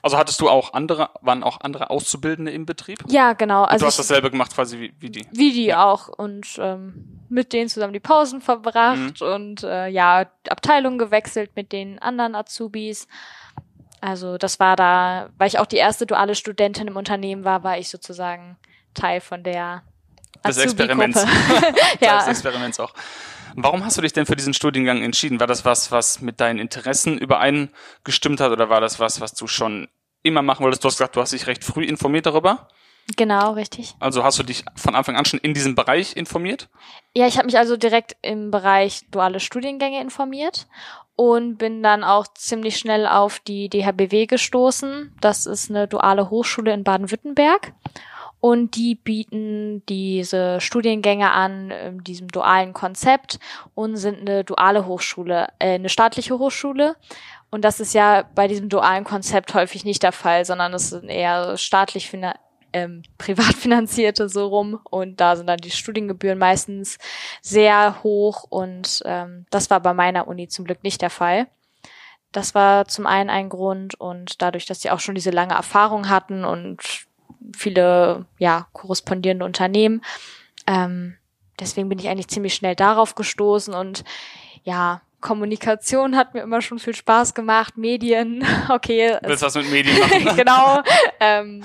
Also 0.00 0.16
hattest 0.16 0.40
du 0.40 0.48
auch 0.48 0.74
andere, 0.74 1.10
waren 1.20 1.42
auch 1.42 1.60
andere 1.60 1.90
Auszubildende 1.90 2.52
im 2.52 2.66
Betrieb? 2.66 3.00
Ja, 3.08 3.32
genau. 3.32 3.64
Also 3.64 3.74
und 3.74 3.80
du 3.82 3.86
hast 3.86 3.98
dasselbe 3.98 4.30
gemacht 4.30 4.54
quasi 4.54 4.78
wie, 4.78 4.94
wie 5.00 5.10
die? 5.10 5.26
Wie 5.32 5.52
die 5.52 5.66
ja. 5.66 5.84
auch 5.84 6.08
und 6.08 6.46
ähm, 6.60 7.20
mit 7.28 7.52
denen 7.52 7.68
zusammen 7.68 7.92
die 7.92 8.00
Pausen 8.00 8.40
verbracht 8.40 9.20
mhm. 9.20 9.26
und 9.26 9.62
äh, 9.64 9.88
ja, 9.88 10.26
Abteilung 10.48 10.98
gewechselt 10.98 11.50
mit 11.56 11.72
den 11.72 11.98
anderen 11.98 12.36
Azubis. 12.36 13.08
Also 14.00 14.38
das 14.38 14.60
war 14.60 14.76
da, 14.76 15.30
weil 15.36 15.48
ich 15.48 15.58
auch 15.58 15.66
die 15.66 15.76
erste 15.76 16.06
duale 16.06 16.36
Studentin 16.36 16.86
im 16.86 16.96
Unternehmen 16.96 17.44
war, 17.44 17.64
war 17.64 17.76
ich 17.76 17.88
sozusagen 17.88 18.56
Teil 18.94 19.20
von 19.20 19.42
der 19.42 19.82
des 20.46 20.58
Experiments. 20.58 21.24
ja. 22.00 22.18
Des 22.18 22.28
Experiments 22.28 22.78
auch. 22.78 22.94
Warum 23.56 23.84
hast 23.84 23.96
du 23.96 24.02
dich 24.02 24.12
denn 24.12 24.26
für 24.26 24.36
diesen 24.36 24.54
Studiengang 24.54 25.02
entschieden? 25.02 25.40
War 25.40 25.46
das 25.46 25.64
was, 25.64 25.92
was 25.92 26.20
mit 26.20 26.40
deinen 26.40 26.58
Interessen 26.58 27.18
übereingestimmt 27.18 28.40
hat 28.40 28.52
oder 28.52 28.68
war 28.68 28.80
das 28.80 29.00
was, 29.00 29.20
was 29.20 29.34
du 29.34 29.46
schon 29.46 29.88
immer 30.22 30.42
machen 30.42 30.64
wolltest? 30.64 30.84
Du 30.84 30.88
hast 30.88 30.98
gesagt, 30.98 31.16
du 31.16 31.20
hast 31.20 31.32
dich 31.32 31.46
recht 31.46 31.64
früh 31.64 31.84
informiert 31.84 32.26
darüber. 32.26 32.68
Genau, 33.16 33.52
richtig. 33.52 33.94
Also 33.98 34.22
hast 34.22 34.38
du 34.38 34.42
dich 34.42 34.64
von 34.76 34.94
Anfang 34.94 35.16
an 35.16 35.24
schon 35.24 35.40
in 35.40 35.54
diesem 35.54 35.74
Bereich 35.74 36.16
informiert? 36.16 36.68
Ja, 37.14 37.26
ich 37.26 37.36
habe 37.36 37.46
mich 37.46 37.58
also 37.58 37.76
direkt 37.76 38.16
im 38.22 38.50
Bereich 38.50 39.02
duale 39.10 39.40
Studiengänge 39.40 40.00
informiert 40.00 40.68
und 41.16 41.58
bin 41.58 41.82
dann 41.82 42.04
auch 42.04 42.26
ziemlich 42.34 42.76
schnell 42.76 43.06
auf 43.06 43.40
die 43.40 43.68
DHBW 43.68 44.26
gestoßen. 44.26 45.16
Das 45.20 45.46
ist 45.46 45.70
eine 45.70 45.88
duale 45.88 46.30
Hochschule 46.30 46.72
in 46.72 46.84
Baden-Württemberg 46.84 47.72
und 48.40 48.74
die 48.74 48.94
bieten 48.94 49.84
diese 49.86 50.60
Studiengänge 50.60 51.30
an 51.30 51.70
in 51.70 52.04
diesem 52.04 52.28
dualen 52.28 52.72
Konzept 52.72 53.38
und 53.74 53.96
sind 53.96 54.20
eine 54.20 54.44
duale 54.44 54.86
Hochschule, 54.86 55.48
äh, 55.58 55.74
eine 55.74 55.90
staatliche 55.90 56.38
Hochschule. 56.38 56.96
Und 57.50 57.64
das 57.64 57.80
ist 57.80 57.94
ja 57.94 58.24
bei 58.34 58.48
diesem 58.48 58.68
dualen 58.68 59.04
Konzept 59.04 59.54
häufig 59.54 59.84
nicht 59.84 60.02
der 60.02 60.12
Fall, 60.12 60.44
sondern 60.44 60.72
es 60.72 60.90
sind 60.90 61.08
eher 61.08 61.56
staatlich 61.58 62.10
ähm, 62.72 63.02
privat 63.18 63.54
finanzierte 63.54 64.28
so 64.28 64.46
rum 64.46 64.80
und 64.88 65.20
da 65.20 65.36
sind 65.36 65.46
dann 65.46 65.58
die 65.58 65.70
Studiengebühren 65.70 66.38
meistens 66.38 66.98
sehr 67.42 68.02
hoch 68.02 68.44
und 68.48 69.02
ähm, 69.04 69.46
das 69.50 69.68
war 69.68 69.80
bei 69.80 69.92
meiner 69.92 70.28
Uni 70.28 70.48
zum 70.48 70.64
Glück 70.64 70.82
nicht 70.82 71.02
der 71.02 71.10
Fall. 71.10 71.48
Das 72.32 72.54
war 72.54 72.86
zum 72.86 73.08
einen 73.08 73.28
ein 73.28 73.48
Grund 73.48 73.96
und 73.96 74.40
dadurch, 74.40 74.64
dass 74.64 74.80
sie 74.80 74.90
auch 74.90 75.00
schon 75.00 75.16
diese 75.16 75.30
lange 75.30 75.54
Erfahrung 75.54 76.08
hatten 76.08 76.44
und 76.44 77.08
viele 77.56 78.26
ja 78.38 78.66
korrespondierende 78.72 79.44
Unternehmen. 79.44 80.02
Ähm, 80.66 81.16
deswegen 81.58 81.88
bin 81.88 81.98
ich 81.98 82.08
eigentlich 82.08 82.28
ziemlich 82.28 82.54
schnell 82.54 82.74
darauf 82.74 83.14
gestoßen 83.14 83.74
und 83.74 84.04
ja, 84.64 85.02
Kommunikation 85.20 86.16
hat 86.16 86.34
mir 86.34 86.40
immer 86.40 86.62
schon 86.62 86.78
viel 86.78 86.94
Spaß 86.94 87.34
gemacht, 87.34 87.76
Medien, 87.76 88.44
okay. 88.68 89.18
Willst 89.22 89.42
was 89.42 89.54
mit 89.54 89.70
Medien 89.70 89.98
machen? 89.98 90.24
Ne? 90.24 90.34
genau. 90.34 90.82
Ähm, 91.20 91.64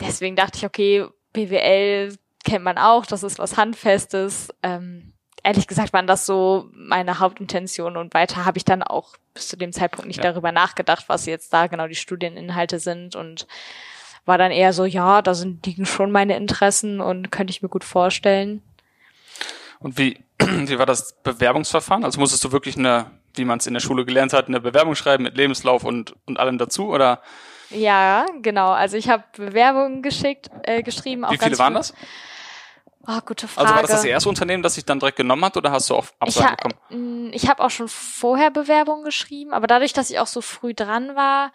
deswegen 0.00 0.36
dachte 0.36 0.58
ich, 0.58 0.64
okay, 0.64 1.06
BWL 1.32 2.16
kennt 2.44 2.64
man 2.64 2.78
auch, 2.78 3.04
das 3.06 3.22
ist 3.22 3.38
was 3.38 3.56
Handfestes. 3.56 4.48
Ähm, 4.62 5.12
ehrlich 5.42 5.66
gesagt 5.66 5.92
waren 5.92 6.06
das 6.06 6.26
so 6.26 6.68
meine 6.72 7.18
Hauptintentionen 7.20 7.96
und 7.96 8.14
weiter 8.14 8.44
habe 8.44 8.58
ich 8.58 8.64
dann 8.64 8.82
auch 8.82 9.16
bis 9.34 9.48
zu 9.48 9.56
dem 9.56 9.72
Zeitpunkt 9.72 10.06
nicht 10.06 10.22
ja. 10.22 10.30
darüber 10.30 10.52
nachgedacht, 10.52 11.04
was 11.08 11.26
jetzt 11.26 11.52
da 11.52 11.66
genau 11.66 11.86
die 11.86 11.94
Studieninhalte 11.94 12.78
sind 12.78 13.14
und 13.16 13.46
war 14.28 14.38
dann 14.38 14.52
eher 14.52 14.72
so, 14.72 14.84
ja, 14.84 15.22
da 15.22 15.34
sind 15.34 15.66
liegen 15.66 15.86
schon 15.86 16.12
meine 16.12 16.36
Interessen 16.36 17.00
und 17.00 17.32
könnte 17.32 17.50
ich 17.50 17.62
mir 17.62 17.68
gut 17.68 17.82
vorstellen. 17.82 18.62
Und 19.80 19.98
wie, 19.98 20.22
wie 20.38 20.78
war 20.78 20.86
das 20.86 21.14
Bewerbungsverfahren? 21.22 22.04
Also 22.04 22.20
musstest 22.20 22.44
du 22.44 22.52
wirklich 22.52 22.76
eine, 22.76 23.10
wie 23.34 23.44
man 23.44 23.58
es 23.58 23.66
in 23.66 23.74
der 23.74 23.80
Schule 23.80 24.04
gelernt 24.04 24.32
hat, 24.32 24.46
eine 24.46 24.60
Bewerbung 24.60 24.94
schreiben 24.94 25.24
mit 25.24 25.36
Lebenslauf 25.36 25.82
und, 25.82 26.14
und 26.26 26.38
allem 26.38 26.58
dazu, 26.58 26.88
oder? 26.88 27.22
Ja, 27.70 28.26
genau. 28.42 28.70
Also 28.70 28.96
ich 28.96 29.08
habe 29.08 29.24
Bewerbungen 29.36 30.02
geschickt, 30.02 30.50
äh, 30.62 30.82
geschrieben. 30.82 31.24
Wie 31.28 31.38
viele 31.38 31.58
waren 31.58 31.74
das? 31.74 31.94
Oh, 33.06 33.20
gute 33.24 33.48
Frage. 33.48 33.66
Also 33.66 33.74
war 33.74 33.82
das 33.82 33.90
das 33.90 34.04
erste 34.04 34.28
Unternehmen, 34.28 34.62
das 34.62 34.74
sich 34.74 34.84
dann 34.84 34.98
direkt 34.98 35.16
genommen 35.16 35.42
hat 35.42 35.56
oder 35.56 35.70
hast 35.70 35.88
du 35.88 35.94
auch 35.94 36.06
Absagen 36.18 36.50
ich 36.50 36.56
bekommen? 36.56 37.32
Ich 37.32 37.48
habe 37.48 37.64
auch 37.64 37.70
schon 37.70 37.88
vorher 37.88 38.50
Bewerbungen 38.50 39.04
geschrieben, 39.04 39.54
aber 39.54 39.66
dadurch, 39.66 39.94
dass 39.94 40.10
ich 40.10 40.18
auch 40.18 40.26
so 40.26 40.42
früh 40.42 40.74
dran 40.74 41.16
war, 41.16 41.52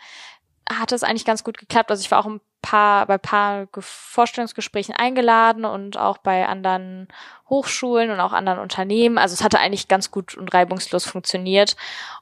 hat 0.67 0.91
es 0.91 1.03
eigentlich 1.03 1.25
ganz 1.25 1.43
gut 1.43 1.59
geklappt. 1.59 1.91
Also 1.91 2.01
ich 2.01 2.09
war 2.09 2.19
auch 2.19 2.25
ein 2.25 2.41
paar, 2.63 3.05
bei 3.05 3.19
paar 3.19 3.67
Vorstellungsgesprächen 3.77 4.95
eingeladen 4.95 5.65
und 5.65 5.97
auch 5.97 6.17
bei 6.17 6.47
anderen 6.47 7.07
Hochschulen 7.47 8.09
und 8.09 8.19
auch 8.19 8.33
anderen 8.33 8.57
Unternehmen. 8.57 9.19
Also 9.19 9.33
es 9.33 9.43
hatte 9.43 9.59
eigentlich 9.59 9.87
ganz 9.87 10.09
gut 10.09 10.35
und 10.35 10.51
reibungslos 10.51 11.05
funktioniert. 11.05 11.75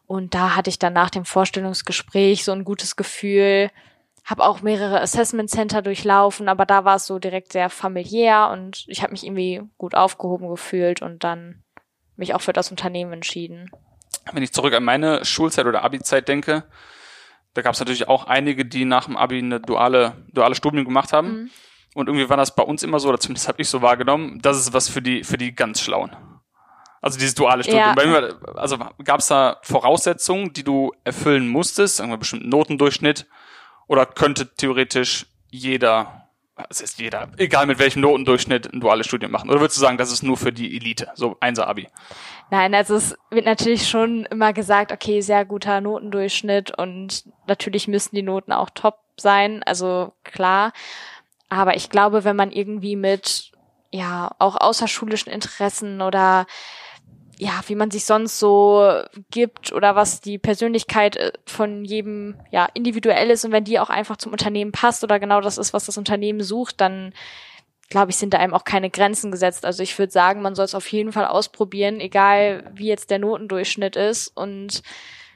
Und 0.07 0.33
da 0.33 0.57
hatte 0.57 0.69
ich 0.69 0.79
dann 0.79 0.91
nach 0.91 1.09
dem 1.09 1.23
Vorstellungsgespräch 1.23 2.43
so 2.43 2.51
ein 2.51 2.65
gutes 2.65 2.97
Gefühl, 2.97 3.69
habe 4.25 4.43
auch 4.43 4.61
mehrere 4.61 4.99
Assessment 4.99 5.49
Center 5.49 5.81
durchlaufen, 5.81 6.49
aber 6.49 6.65
da 6.65 6.83
war 6.85 6.97
es 6.97 7.07
so 7.07 7.17
direkt 7.17 7.53
sehr 7.53 7.69
familiär 7.69 8.49
und 8.51 8.83
ich 8.87 9.01
habe 9.01 9.11
mich 9.11 9.25
irgendwie 9.25 9.61
gut 9.77 9.95
aufgehoben 9.95 10.49
gefühlt 10.49 11.01
und 11.01 11.23
dann 11.23 11.63
mich 12.17 12.35
auch 12.35 12.41
für 12.41 12.53
das 12.53 12.69
Unternehmen 12.69 13.13
entschieden. 13.13 13.71
Wenn 14.31 14.43
ich 14.43 14.53
zurück 14.53 14.73
an 14.73 14.83
meine 14.83 15.25
Schulzeit 15.25 15.65
oder 15.65 15.83
Abi-Zeit 15.83 16.27
denke, 16.27 16.63
da 17.53 17.61
gab 17.61 17.73
es 17.73 17.79
natürlich 17.79 18.07
auch 18.07 18.27
einige, 18.27 18.65
die 18.65 18.85
nach 18.85 19.05
dem 19.05 19.17
Abi 19.17 19.39
eine 19.39 19.59
duale, 19.59 20.13
duale 20.31 20.55
Studium 20.55 20.85
gemacht 20.85 21.13
haben. 21.13 21.27
Mhm. 21.27 21.49
Und 21.93 22.07
irgendwie 22.07 22.29
war 22.29 22.37
das 22.37 22.55
bei 22.55 22.63
uns 22.63 22.83
immer 22.83 22.99
so, 22.99 23.09
oder 23.09 23.19
zumindest 23.19 23.47
habe 23.47 23.61
ich 23.61 23.67
so 23.67 23.81
wahrgenommen, 23.81 24.39
das 24.41 24.57
ist 24.57 24.73
was 24.73 24.87
für 24.87 25.01
die, 25.01 25.23
für 25.23 25.37
die 25.37 25.53
ganz 25.53 25.81
Schlauen. 25.81 26.15
Also 27.01 27.17
dieses 27.17 27.35
duale 27.35 27.63
Studium. 27.63 27.95
Ja. 27.97 28.05
Mir, 28.05 28.39
also 28.55 28.77
gab 29.03 29.19
es 29.19 29.27
da 29.27 29.57
Voraussetzungen, 29.63 30.53
die 30.53 30.63
du 30.63 30.93
erfüllen 31.03 31.47
musstest, 31.49 31.97
sagen 31.97 32.11
wir 32.11 32.17
bestimmten 32.17 32.49
Notendurchschnitt, 32.49 33.27
oder 33.87 34.05
könnte 34.05 34.55
theoretisch 34.55 35.25
jeder, 35.49 36.20
es 36.69 36.81
ist 36.81 36.99
jeder, 36.99 37.29
egal 37.37 37.65
mit 37.65 37.79
welchem 37.79 38.01
Notendurchschnitt, 38.01 38.71
ein 38.73 38.79
duales 38.79 39.07
Studium 39.07 39.31
machen? 39.31 39.49
Oder 39.49 39.59
würdest 39.59 39.77
du 39.77 39.81
sagen, 39.81 39.97
das 39.97 40.11
ist 40.11 40.23
nur 40.23 40.37
für 40.37 40.51
die 40.51 40.75
Elite, 40.75 41.09
so 41.15 41.37
Einser-Abi? 41.39 41.87
Nein, 42.49 42.73
also 42.73 42.95
es 42.95 43.15
wird 43.29 43.45
natürlich 43.45 43.87
schon 43.87 44.25
immer 44.25 44.53
gesagt, 44.53 44.91
okay, 44.91 45.21
sehr 45.21 45.45
guter 45.45 45.81
Notendurchschnitt 45.81 46.77
und 46.77 47.23
natürlich 47.47 47.87
müssen 47.87 48.15
die 48.15 48.23
Noten 48.23 48.51
auch 48.51 48.69
top 48.69 48.99
sein, 49.17 49.63
also 49.63 50.13
klar. 50.23 50.73
Aber 51.49 51.75
ich 51.75 51.89
glaube, 51.89 52.23
wenn 52.23 52.35
man 52.35 52.51
irgendwie 52.51 52.95
mit, 52.95 53.51
ja, 53.91 54.31
auch 54.39 54.55
außerschulischen 54.55 55.31
Interessen 55.31 56.01
oder 56.01 56.45
ja, 57.41 57.59
wie 57.65 57.73
man 57.73 57.89
sich 57.89 58.05
sonst 58.05 58.37
so 58.37 59.01
gibt 59.31 59.73
oder 59.73 59.95
was 59.95 60.21
die 60.21 60.37
Persönlichkeit 60.37 61.17
äh, 61.17 61.31
von 61.47 61.83
jedem 61.83 62.35
ja 62.51 62.67
individuell 62.75 63.31
ist 63.31 63.43
und 63.43 63.51
wenn 63.51 63.63
die 63.63 63.79
auch 63.79 63.89
einfach 63.89 64.17
zum 64.17 64.31
Unternehmen 64.31 64.71
passt 64.71 65.03
oder 65.03 65.19
genau 65.19 65.41
das 65.41 65.57
ist, 65.57 65.73
was 65.73 65.87
das 65.87 65.97
Unternehmen 65.97 66.43
sucht, 66.43 66.79
dann 66.79 67.13
glaube 67.89 68.11
ich, 68.11 68.17
sind 68.17 68.35
da 68.35 68.37
einem 68.37 68.53
auch 68.53 68.63
keine 68.63 68.91
Grenzen 68.91 69.31
gesetzt. 69.31 69.65
Also 69.65 69.81
ich 69.81 69.97
würde 69.97 70.11
sagen, 70.11 70.43
man 70.43 70.53
soll 70.53 70.65
es 70.65 70.75
auf 70.75 70.87
jeden 70.91 71.11
Fall 71.11 71.25
ausprobieren, 71.25 71.99
egal 71.99 72.63
wie 72.75 72.87
jetzt 72.87 73.09
der 73.09 73.17
Notendurchschnitt 73.17 73.95
ist 73.95 74.27
und 74.27 74.83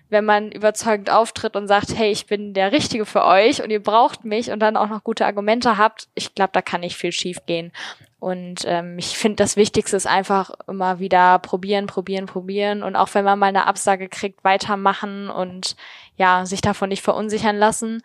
wenn 0.10 0.26
man 0.26 0.52
überzeugend 0.52 1.10
auftritt 1.10 1.56
und 1.56 1.68
sagt, 1.68 1.96
hey, 1.96 2.12
ich 2.12 2.28
bin 2.28 2.54
der 2.54 2.72
Richtige 2.72 3.06
für 3.06 3.26
euch 3.26 3.64
und 3.64 3.72
ihr 3.72 3.82
braucht 3.82 4.24
mich 4.24 4.52
und 4.52 4.60
dann 4.60 4.78
auch 4.78 4.88
noch 4.88 5.04
gute 5.04 5.26
Argumente 5.26 5.78
habt, 5.78 6.08
ich 6.14 6.36
glaube, 6.36 6.52
da 6.54 6.62
kann 6.62 6.82
nicht 6.82 6.96
viel 6.96 7.12
schief 7.12 7.46
gehen. 7.46 7.72
Und 8.20 8.64
ähm, 8.66 8.98
ich 8.98 9.18
finde, 9.18 9.36
das 9.38 9.56
Wichtigste 9.56 9.98
ist 9.98 10.08
einfach 10.08 10.52
immer 10.68 11.00
wieder 11.00 11.38
probieren, 11.40 11.86
probieren, 11.86 12.26
probieren. 12.26 12.82
Und 12.82 12.96
auch 12.96 13.14
wenn 13.14 13.26
man 13.26 13.38
mal 13.38 13.48
eine 13.48 13.68
Absage 13.68 14.10
kriegt, 14.10 14.44
weitermachen 14.44 15.30
und 15.30 15.76
ja, 16.18 16.46
sich 16.46 16.62
davon 16.62 16.90
nicht 16.90 17.04
verunsichern 17.04 17.58
lassen. 17.58 18.02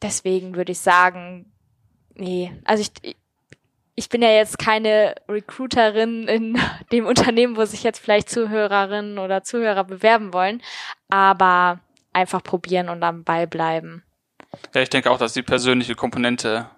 Deswegen 0.00 0.54
würde 0.54 0.72
ich 0.72 0.80
sagen, 0.80 1.52
nee, 2.14 2.52
also 2.64 2.82
ich, 3.02 3.16
ich 3.94 4.08
bin 4.08 4.22
ja 4.22 4.30
jetzt 4.30 4.58
keine 4.58 5.14
Recruiterin 5.28 6.28
in 6.28 6.58
dem 6.92 7.06
Unternehmen, 7.06 7.56
wo 7.56 7.64
sich 7.64 7.82
jetzt 7.82 7.98
vielleicht 7.98 8.30
Zuhörerinnen 8.30 9.18
oder 9.18 9.42
Zuhörer 9.42 9.84
bewerben 9.84 10.32
wollen, 10.32 10.62
aber 11.08 11.80
einfach 12.12 12.42
probieren 12.42 12.88
und 12.88 13.02
am 13.02 13.24
Ball 13.24 13.46
bleiben. 13.46 14.02
Ja, 14.74 14.82
ich 14.82 14.90
denke 14.90 15.10
auch, 15.10 15.18
dass 15.18 15.32
die 15.32 15.42
persönliche 15.42 15.94
Komponente 15.94 16.68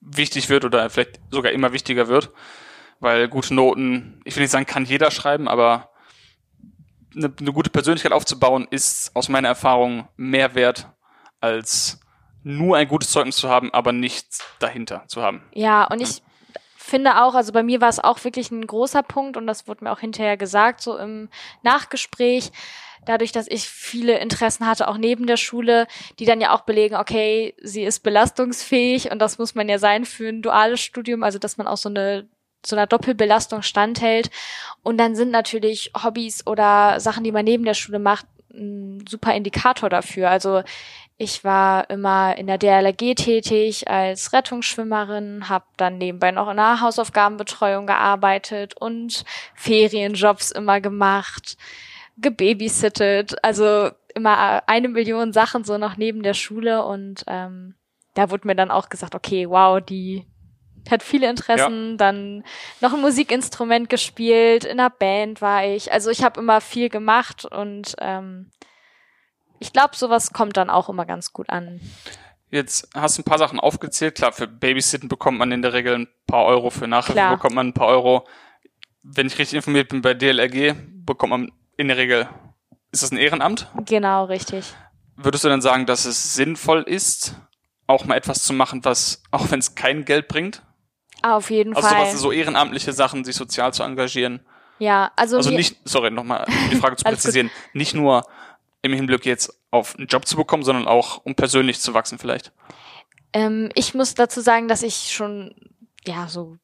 wichtig 0.00 0.48
wird 0.50 0.64
oder 0.64 0.90
vielleicht 0.90 1.18
sogar 1.30 1.52
immer 1.52 1.72
wichtiger 1.72 2.08
wird, 2.08 2.30
weil 3.00 3.28
gute 3.28 3.54
Noten, 3.54 4.20
ich 4.24 4.36
will 4.36 4.42
nicht 4.42 4.50
sagen, 4.50 4.66
kann 4.66 4.84
jeder 4.84 5.10
schreiben, 5.10 5.48
aber 5.48 5.90
eine, 7.16 7.32
eine 7.38 7.52
gute 7.52 7.70
Persönlichkeit 7.70 8.12
aufzubauen 8.12 8.66
ist 8.70 9.14
aus 9.14 9.28
meiner 9.28 9.48
Erfahrung 9.48 10.08
mehr 10.16 10.54
wert 10.54 10.88
als 11.40 12.00
nur 12.44 12.76
ein 12.76 12.86
gutes 12.86 13.10
Zeugnis 13.10 13.36
zu 13.36 13.48
haben, 13.48 13.72
aber 13.72 13.92
nichts 13.92 14.44
dahinter 14.60 15.04
zu 15.08 15.22
haben. 15.22 15.42
Ja, 15.52 15.84
und 15.84 16.00
ich 16.00 16.22
finde 16.76 17.22
auch, 17.22 17.34
also 17.34 17.52
bei 17.52 17.62
mir 17.62 17.80
war 17.80 17.88
es 17.88 17.98
auch 17.98 18.22
wirklich 18.24 18.50
ein 18.50 18.66
großer 18.66 19.02
Punkt 19.02 19.36
und 19.36 19.46
das 19.46 19.66
wurde 19.66 19.84
mir 19.84 19.92
auch 19.92 20.00
hinterher 20.00 20.36
gesagt, 20.36 20.82
so 20.82 20.96
im 20.98 21.30
Nachgespräch, 21.62 22.52
dadurch, 23.06 23.32
dass 23.32 23.48
ich 23.48 23.68
viele 23.68 24.18
Interessen 24.18 24.66
hatte, 24.66 24.88
auch 24.88 24.98
neben 24.98 25.26
der 25.26 25.38
Schule, 25.38 25.86
die 26.18 26.26
dann 26.26 26.40
ja 26.40 26.54
auch 26.54 26.62
belegen, 26.62 26.96
okay, 26.96 27.54
sie 27.62 27.82
ist 27.82 28.00
belastungsfähig 28.00 29.10
und 29.10 29.18
das 29.18 29.38
muss 29.38 29.54
man 29.54 29.68
ja 29.68 29.78
sein 29.78 30.04
für 30.04 30.28
ein 30.28 30.42
duales 30.42 30.80
Studium, 30.80 31.22
also 31.22 31.38
dass 31.38 31.56
man 31.56 31.66
auch 31.66 31.78
so 31.78 31.88
eine 31.88 32.28
so 32.66 32.76
einer 32.76 32.86
Doppelbelastung 32.86 33.60
standhält. 33.60 34.30
Und 34.82 34.96
dann 34.96 35.14
sind 35.14 35.30
natürlich 35.30 35.92
Hobbys 36.02 36.46
oder 36.46 36.98
Sachen, 36.98 37.22
die 37.22 37.32
man 37.32 37.44
neben 37.44 37.64
der 37.66 37.74
Schule 37.74 37.98
macht, 37.98 38.26
ein 38.54 39.04
super 39.08 39.34
Indikator 39.34 39.90
dafür. 39.90 40.30
Also 40.30 40.62
ich 41.16 41.44
war 41.44 41.88
immer 41.90 42.36
in 42.36 42.46
der 42.48 42.58
DLRG 42.58 43.14
tätig 43.14 43.88
als 43.88 44.32
Rettungsschwimmerin, 44.32 45.48
habe 45.48 45.66
dann 45.76 45.98
nebenbei 45.98 46.32
noch 46.32 46.50
in 46.50 46.56
der 46.56 46.80
Hausaufgabenbetreuung 46.80 47.86
gearbeitet 47.86 48.76
und 48.76 49.24
Ferienjobs 49.54 50.50
immer 50.50 50.80
gemacht, 50.80 51.56
gebabysittet, 52.16 53.36
also 53.44 53.90
immer 54.14 54.62
eine 54.68 54.88
Million 54.88 55.32
Sachen 55.32 55.64
so 55.64 55.78
noch 55.78 55.96
neben 55.96 56.22
der 56.22 56.34
Schule 56.34 56.84
und 56.84 57.24
ähm, 57.28 57.74
da 58.14 58.30
wurde 58.30 58.46
mir 58.46 58.56
dann 58.56 58.70
auch 58.70 58.88
gesagt, 58.88 59.14
okay, 59.14 59.48
wow, 59.48 59.80
die 59.80 60.26
hat 60.90 61.02
viele 61.02 61.30
Interessen, 61.30 61.92
ja. 61.92 61.96
dann 61.96 62.44
noch 62.80 62.92
ein 62.92 63.00
Musikinstrument 63.00 63.88
gespielt, 63.88 64.64
in 64.64 64.78
einer 64.80 64.90
Band 64.90 65.40
war 65.40 65.64
ich. 65.64 65.92
Also 65.92 66.10
ich 66.10 66.22
habe 66.22 66.40
immer 66.40 66.60
viel 66.60 66.88
gemacht 66.88 67.44
und 67.44 67.94
ähm, 68.00 68.50
ich 69.64 69.72
glaube, 69.72 69.96
sowas 69.96 70.32
kommt 70.32 70.56
dann 70.58 70.68
auch 70.68 70.90
immer 70.90 71.06
ganz 71.06 71.32
gut 71.32 71.48
an. 71.48 71.80
Jetzt 72.50 72.88
hast 72.94 73.16
du 73.16 73.22
ein 73.22 73.24
paar 73.24 73.38
Sachen 73.38 73.58
aufgezählt. 73.58 74.14
Klar, 74.14 74.32
für 74.32 74.46
Babysitten 74.46 75.08
bekommt 75.08 75.38
man 75.38 75.50
in 75.52 75.62
der 75.62 75.72
Regel 75.72 75.94
ein 75.94 76.08
paar 76.26 76.44
Euro, 76.44 76.68
für 76.68 76.86
Nachhilfe 76.86 77.14
Klar. 77.14 77.36
bekommt 77.36 77.54
man 77.54 77.68
ein 77.68 77.74
paar 77.74 77.88
Euro. 77.88 78.28
Wenn 79.02 79.26
ich 79.26 79.38
richtig 79.38 79.56
informiert 79.56 79.88
bin, 79.88 80.02
bei 80.02 80.14
DLRG 80.14 80.74
bekommt 81.04 81.30
man 81.30 81.52
in 81.76 81.88
der 81.88 81.96
Regel, 81.96 82.28
ist 82.92 83.02
das 83.02 83.10
ein 83.10 83.16
Ehrenamt? 83.16 83.68
Genau, 83.86 84.26
richtig. 84.26 84.66
Würdest 85.16 85.44
du 85.44 85.48
dann 85.48 85.62
sagen, 85.62 85.86
dass 85.86 86.04
es 86.04 86.34
sinnvoll 86.34 86.82
ist, 86.82 87.34
auch 87.86 88.04
mal 88.04 88.16
etwas 88.16 88.44
zu 88.44 88.52
machen, 88.52 88.84
was, 88.84 89.22
auch 89.30 89.50
wenn 89.50 89.60
es 89.60 89.74
kein 89.74 90.04
Geld 90.04 90.28
bringt? 90.28 90.62
Auf 91.22 91.50
jeden 91.50 91.74
also 91.74 91.88
Fall. 91.88 91.96
Also 91.96 92.10
sowas, 92.10 92.20
so 92.20 92.32
ehrenamtliche 92.32 92.92
Sachen, 92.92 93.24
sich 93.24 93.34
sozial 93.34 93.72
zu 93.72 93.82
engagieren. 93.82 94.46
Ja, 94.78 95.10
also. 95.16 95.38
Also 95.38 95.50
nicht, 95.50 95.76
sorry, 95.84 96.10
nochmal, 96.10 96.44
um 96.46 96.70
die 96.70 96.76
Frage 96.76 96.96
zu 96.96 97.04
präzisieren. 97.04 97.50
Nicht 97.72 97.94
nur 97.94 98.24
im 98.84 98.92
Hinblick 98.92 99.24
jetzt 99.24 99.58
auf 99.70 99.96
einen 99.96 100.06
Job 100.06 100.26
zu 100.26 100.36
bekommen, 100.36 100.62
sondern 100.62 100.86
auch 100.86 101.24
um 101.24 101.34
persönlich 101.34 101.80
zu 101.80 101.94
wachsen 101.94 102.18
vielleicht? 102.18 102.52
Ähm, 103.32 103.70
ich 103.74 103.94
muss 103.94 104.14
dazu 104.14 104.42
sagen, 104.42 104.68
dass 104.68 104.82
ich 104.82 105.10
schon, 105.10 105.54
ja, 106.06 106.28
so 106.28 106.58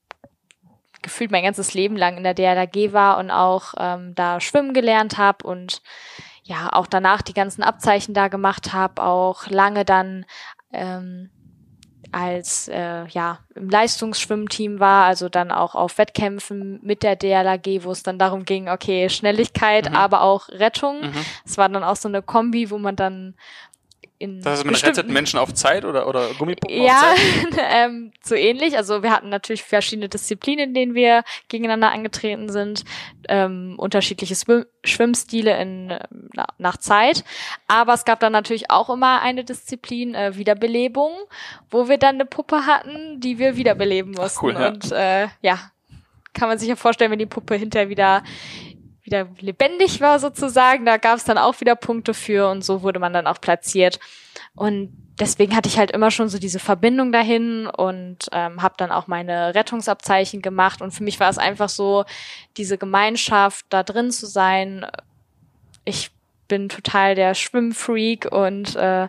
gefühlt 1.00 1.30
mein 1.30 1.44
ganzes 1.44 1.72
Leben 1.72 1.96
lang 1.96 2.18
in 2.18 2.22
der 2.22 2.34
DLRG 2.34 2.92
war 2.92 3.16
und 3.16 3.30
auch 3.30 3.72
ähm, 3.78 4.14
da 4.14 4.38
schwimmen 4.38 4.74
gelernt 4.74 5.16
habe 5.16 5.46
und 5.46 5.80
ja, 6.42 6.70
auch 6.70 6.86
danach 6.86 7.22
die 7.22 7.32
ganzen 7.32 7.62
Abzeichen 7.62 8.12
da 8.12 8.28
gemacht 8.28 8.74
habe, 8.74 9.02
auch 9.02 9.46
lange 9.46 9.86
dann 9.86 10.26
ähm, 10.72 11.30
als 12.12 12.68
äh, 12.68 13.06
ja 13.08 13.38
im 13.54 13.68
Leistungsschwimmteam 13.68 14.80
war, 14.80 15.04
also 15.04 15.28
dann 15.28 15.50
auch 15.50 15.74
auf 15.74 15.98
Wettkämpfen 15.98 16.80
mit 16.82 17.02
der 17.02 17.16
DLAG, 17.16 17.84
wo 17.84 17.90
es 17.90 18.02
dann 18.02 18.18
darum 18.18 18.44
ging, 18.44 18.68
okay, 18.68 19.08
Schnelligkeit, 19.08 19.90
mhm. 19.90 19.96
aber 19.96 20.22
auch 20.22 20.48
Rettung. 20.48 21.00
Mhm. 21.00 21.24
Es 21.44 21.58
war 21.58 21.68
dann 21.68 21.84
auch 21.84 21.96
so 21.96 22.08
eine 22.08 22.22
Kombi, 22.22 22.70
wo 22.70 22.78
man 22.78 22.96
dann 22.96 23.34
in 24.20 24.42
das 24.42 24.58
heißt, 24.58 24.64
man 24.66 24.74
rettet 24.74 25.08
Menschen 25.08 25.38
auf 25.38 25.54
Zeit 25.54 25.86
oder, 25.86 26.06
oder 26.06 26.28
Gummipuppen 26.38 26.82
ja, 26.82 27.12
auf 27.12 27.16
Zeit? 27.16 27.64
ähm, 27.70 28.12
so 28.22 28.34
ähnlich. 28.34 28.76
Also 28.76 29.02
wir 29.02 29.10
hatten 29.10 29.30
natürlich 29.30 29.62
verschiedene 29.62 30.10
Disziplinen, 30.10 30.68
in 30.68 30.74
denen 30.74 30.94
wir 30.94 31.24
gegeneinander 31.48 31.90
angetreten 31.90 32.50
sind, 32.50 32.84
ähm, 33.28 33.76
unterschiedliche 33.78 34.34
Swim 34.34 34.66
Schwimmstile 34.84 35.60
in, 35.60 35.88
na, 36.34 36.46
nach 36.58 36.76
Zeit. 36.76 37.24
Aber 37.66 37.94
es 37.94 38.04
gab 38.04 38.20
dann 38.20 38.32
natürlich 38.32 38.70
auch 38.70 38.90
immer 38.90 39.22
eine 39.22 39.42
Disziplin, 39.42 40.14
äh, 40.14 40.36
Wiederbelebung, 40.36 41.12
wo 41.70 41.88
wir 41.88 41.96
dann 41.96 42.16
eine 42.16 42.26
Puppe 42.26 42.66
hatten, 42.66 43.20
die 43.20 43.38
wir 43.38 43.56
wiederbeleben 43.56 44.12
mussten. 44.12 44.38
Ach, 44.38 44.42
cool, 44.42 44.52
ja. 44.54 44.68
Und 44.68 44.92
äh, 44.92 45.28
ja, 45.40 45.58
kann 46.34 46.48
man 46.48 46.58
sich 46.58 46.68
ja 46.68 46.76
vorstellen, 46.76 47.10
wenn 47.10 47.18
die 47.18 47.26
Puppe 47.26 47.54
hinterher 47.56 47.88
wieder 47.88 48.22
wieder 49.10 49.28
lebendig 49.40 50.00
war 50.00 50.18
sozusagen. 50.18 50.86
Da 50.86 50.96
gab 50.96 51.16
es 51.16 51.24
dann 51.24 51.38
auch 51.38 51.60
wieder 51.60 51.74
Punkte 51.74 52.14
für 52.14 52.48
und 52.48 52.64
so 52.64 52.82
wurde 52.82 53.00
man 53.00 53.12
dann 53.12 53.26
auch 53.26 53.40
platziert. 53.40 53.98
Und 54.54 54.96
deswegen 55.18 55.54
hatte 55.56 55.68
ich 55.68 55.78
halt 55.78 55.90
immer 55.90 56.10
schon 56.10 56.28
so 56.28 56.38
diese 56.38 56.58
Verbindung 56.58 57.12
dahin 57.12 57.66
und 57.66 58.28
ähm, 58.32 58.62
habe 58.62 58.74
dann 58.78 58.92
auch 58.92 59.06
meine 59.06 59.54
Rettungsabzeichen 59.54 60.42
gemacht. 60.42 60.80
Und 60.80 60.92
für 60.92 61.02
mich 61.02 61.18
war 61.20 61.28
es 61.28 61.38
einfach 61.38 61.68
so, 61.68 62.04
diese 62.56 62.78
Gemeinschaft, 62.78 63.66
da 63.68 63.82
drin 63.82 64.10
zu 64.10 64.26
sein. 64.26 64.86
Ich 65.84 66.10
bin 66.48 66.68
total 66.68 67.14
der 67.14 67.34
Schwimmfreak 67.34 68.26
und 68.30 68.76
äh, 68.76 69.08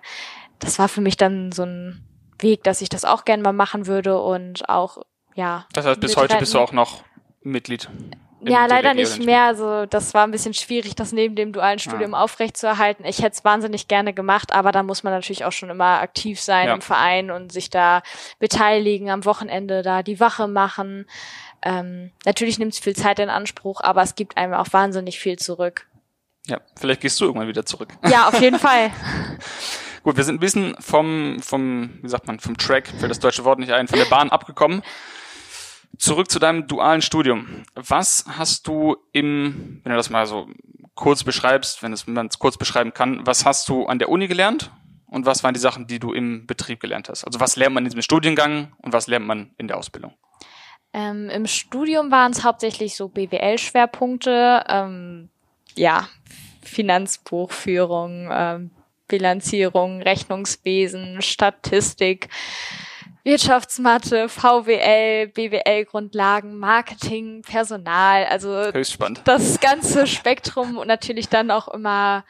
das 0.60 0.80
war 0.80 0.88
für 0.88 1.02
mich 1.02 1.18
dann 1.18 1.52
so 1.52 1.64
ein 1.64 2.04
Weg, 2.40 2.64
dass 2.64 2.82
ich 2.82 2.90
das 2.90 3.06
auch 3.06 3.26
gerne 3.26 3.44
mal 3.44 3.54
machen 3.54 3.88
würde 3.88 4.20
und 4.20 4.68
auch, 4.70 4.98
ja. 5.36 5.68
Das 5.74 5.86
heißt, 5.86 6.00
bis 6.00 6.18
heute 6.18 6.38
bist 6.38 6.54
du 6.54 6.60
auch 6.60 6.72
noch 6.72 7.04
Mitglied. 7.44 7.90
Ja, 8.44 8.66
leider 8.66 8.94
nicht 8.94 9.24
mehr. 9.24 9.44
Also 9.44 9.86
das 9.86 10.14
war 10.14 10.24
ein 10.24 10.32
bisschen 10.32 10.54
schwierig, 10.54 10.96
das 10.96 11.12
neben 11.12 11.36
dem 11.36 11.52
dualen 11.54 11.80
Studium 11.80 12.12
ja. 12.12 12.20
aufrechtzuerhalten. 12.20 13.06
Ich 13.06 13.20
hätte 13.20 13.38
es 13.38 13.44
wahnsinnig 13.44 13.88
gerne 13.88 14.14
gemacht, 14.14 14.54
aber 14.54 14.72
da 14.72 14.84
muss 14.84 15.04
man 15.04 15.14
natürlich 15.14 15.46
auch 15.46 15.52
schon 15.52 15.70
immer 15.70 16.02
aktiv 16.02 16.42
sein 16.42 16.68
ja. 16.68 16.74
im 16.74 16.82
Verein 16.82 17.30
und 17.30 17.52
sich 17.52 17.70
da 17.70 18.02
beteiligen, 18.40 19.10
am 19.10 19.26
Wochenende 19.26 19.84
da 19.84 20.02
die 20.02 20.20
Wache 20.20 20.48
machen. 20.48 21.06
Ähm, 21.62 22.12
natürlich 22.26 22.58
nimmt 22.58 22.74
es 22.74 22.80
viel 22.80 22.96
Zeit 22.96 23.20
in 23.20 23.30
Anspruch, 23.30 23.82
aber 23.82 24.02
es 24.02 24.16
gibt 24.16 24.38
einem 24.38 24.54
auch 24.54 24.68
wahnsinnig 24.72 25.20
viel 25.20 25.38
zurück. 25.38 25.88
Ja, 26.48 26.60
vielleicht 26.80 27.02
gehst 27.02 27.20
du 27.22 27.26
irgendwann 27.26 27.48
wieder 27.48 27.66
zurück. 27.66 27.90
Ja, 28.10 28.28
auf 28.28 28.42
jeden 28.42 28.60
Fall. 28.60 28.92
Gut, 30.04 30.18
wir 30.18 30.24
sind 30.24 30.36
ein 30.36 30.40
bisschen 30.40 30.76
vom, 30.80 31.40
vom, 31.42 32.00
wie 32.02 32.10
sagt 32.10 32.26
man, 32.26 32.40
vom 32.40 32.58
Track, 32.58 32.88
fällt 32.88 33.12
das 33.12 33.20
deutsche 33.20 33.46
Wort 33.46 33.60
nicht 33.60 33.72
ein, 33.72 33.88
von 33.88 34.00
der 34.00 34.06
Bahn 34.06 34.32
abgekommen. 34.32 34.82
Zurück 35.98 36.32
zu 36.32 36.40
deinem 36.40 36.68
dualen 36.68 37.02
Studium. 37.02 37.64
Was 37.76 38.26
hast 38.28 38.68
du 38.68 38.98
im, 39.12 39.82
wenn 39.84 39.92
du 39.92 39.98
das 39.98 40.10
mal 40.10 40.26
so 40.26 40.48
kurz 40.96 41.24
beschreibst, 41.24 41.84
wenn, 41.84 41.96
man 42.08 42.28
es 42.28 42.40
kurz 42.40 42.58
beschreiben 42.58 42.94
kann, 42.94 43.26
was 43.26 43.46
hast 43.46 43.70
du 43.70 43.86
an 43.86 44.00
der 44.00 44.10
Uni 44.10 44.28
gelernt 44.28 44.72
und 45.08 45.26
was 45.26 45.44
waren 45.44 45.54
die 45.54 45.60
Sachen, 45.60 45.88
die 45.88 46.00
du 46.00 46.14
im 46.14 46.48
Betrieb 46.48 46.80
gelernt 46.80 47.10
hast? 47.10 47.24
Also 47.26 47.40
was 47.40 47.56
lernt 47.56 47.76
man 47.76 47.84
in 47.84 47.90
diesem 47.90 48.02
Studiengang 48.02 48.74
und 48.80 48.94
was 48.94 49.08
lernt 49.08 49.26
man 49.26 49.54
in 49.58 49.68
der 49.68 49.78
Ausbildung? 49.78 50.14
Ähm, 50.94 51.30
Im 51.30 51.48
Studium 51.48 52.12
waren 52.12 52.32
es 52.32 52.44
hauptsächlich 52.44 52.96
so 52.96 53.08
BWL-Schwerpunkte, 53.08 54.66
ähm, 54.68 55.30
ja, 55.76 56.10
Finanzbuchführung, 56.64 58.30
ähm, 58.32 58.72
Bilanzierung, 59.08 60.02
Rechnungswesen, 60.02 61.22
Statistik, 61.22 62.30
Wirtschaftsmathe, 63.24 64.30
VWL, 64.30 65.28
BWL-Grundlagen, 65.28 66.58
Marketing, 66.58 67.44
Personal, 67.44 68.26
also 68.26 68.72
Höchst 68.74 68.94
spannend. 68.94 69.22
das 69.26 69.60
ganze 69.60 70.08
Spektrum 70.08 70.78
und 70.78 70.88
natürlich 70.88 71.30
dann 71.30 71.52
auch 71.52 71.68
immer 71.68 72.26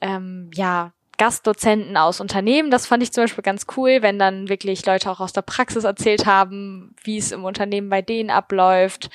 ähm, 0.00 0.50
ja 0.54 0.92
Gastdozenten 1.22 1.96
aus 1.96 2.20
Unternehmen. 2.20 2.72
Das 2.72 2.86
fand 2.86 3.02
ich 3.02 3.12
zum 3.12 3.24
Beispiel 3.24 3.44
ganz 3.44 3.66
cool, 3.76 4.02
wenn 4.02 4.18
dann 4.18 4.48
wirklich 4.48 4.84
Leute 4.86 5.08
auch 5.08 5.20
aus 5.20 5.32
der 5.32 5.42
Praxis 5.42 5.84
erzählt 5.84 6.26
haben, 6.26 6.96
wie 7.04 7.18
es 7.18 7.30
im 7.30 7.44
Unternehmen 7.44 7.90
bei 7.90 8.02
denen 8.02 8.30
abläuft. 8.30 9.08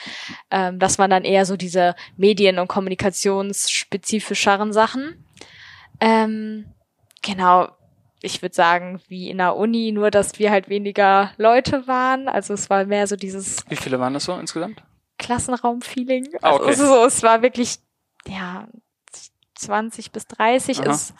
Ähm, 0.49 0.79
das 0.79 0.99
waren 0.99 1.09
dann 1.09 1.25
eher 1.25 1.45
so 1.45 1.57
diese 1.57 1.95
Medien- 2.15 2.59
und 2.59 2.69
Kommunikationsspezifischeren 2.69 4.71
Sachen. 4.71 5.25
Ähm, 5.99 6.67
genau, 7.21 7.67
ich 8.21 8.41
würde 8.41 8.55
sagen, 8.55 8.99
wie 9.07 9.29
in 9.29 9.37
der 9.37 9.55
Uni, 9.55 9.91
nur 9.91 10.09
dass 10.11 10.39
wir 10.39 10.49
halt 10.51 10.69
weniger 10.69 11.31
Leute 11.37 11.87
waren. 11.87 12.27
Also 12.27 12.53
es 12.53 12.69
war 12.69 12.85
mehr 12.85 13.05
so 13.07 13.15
dieses 13.15 13.63
Wie 13.69 13.75
viele 13.75 13.99
waren 13.99 14.13
das 14.13 14.25
so 14.25 14.33
insgesamt? 14.37 14.81
Klassenraum-Feeling. 15.19 16.27
Ah, 16.41 16.49
Also 16.51 16.59
okay. 16.63 16.71
es 16.73 16.79
ist 16.79 16.87
so, 16.87 17.05
es 17.05 17.23
war 17.23 17.41
wirklich, 17.41 17.77
ja, 18.27 18.67
20 19.55 20.11
bis 20.11 20.27
30 20.27 20.81
Aha. 20.81 20.91
ist 20.91 21.13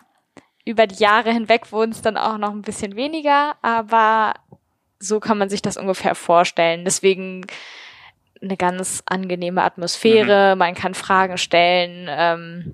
über 0.65 0.85
die 0.85 1.01
Jahre 1.01 1.31
hinweg 1.31 1.71
wurden 1.71 1.91
es 1.91 2.01
dann 2.01 2.17
auch 2.17 2.37
noch 2.37 2.51
ein 2.51 2.61
bisschen 2.61 2.95
weniger, 2.95 3.55
aber 3.61 4.33
so 4.99 5.19
kann 5.19 5.37
man 5.37 5.49
sich 5.49 5.61
das 5.61 5.77
ungefähr 5.77 6.13
vorstellen. 6.13 6.83
Deswegen 6.83 7.45
eine 8.41 8.57
ganz 8.57 9.01
angenehme 9.05 9.63
Atmosphäre, 9.63 10.53
Mhm. 10.55 10.59
man 10.59 10.73
kann 10.75 10.93
Fragen 10.93 11.37
stellen 11.37 12.07
ähm, 12.09 12.73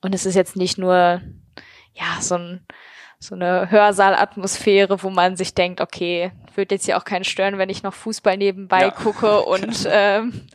und 0.00 0.14
es 0.14 0.24
ist 0.26 0.34
jetzt 0.36 0.56
nicht 0.56 0.78
nur 0.78 1.20
ja 1.94 2.20
so 2.20 2.36
ein 2.36 2.66
so 3.18 3.34
eine 3.34 3.70
Hörsaalatmosphäre, 3.70 5.02
wo 5.02 5.10
man 5.10 5.36
sich 5.36 5.54
denkt, 5.54 5.80
okay, 5.80 6.32
wird 6.54 6.70
jetzt 6.70 6.84
hier 6.84 6.96
auch 6.98 7.04
keinen 7.04 7.24
stören, 7.24 7.58
wenn 7.58 7.68
ich 7.70 7.82
noch 7.82 7.94
Fußball 7.94 8.36
nebenbei 8.36 8.82
Ja. 8.82 8.90
gucke 8.90 9.42
und 9.44 9.86
ähm, 9.90 10.46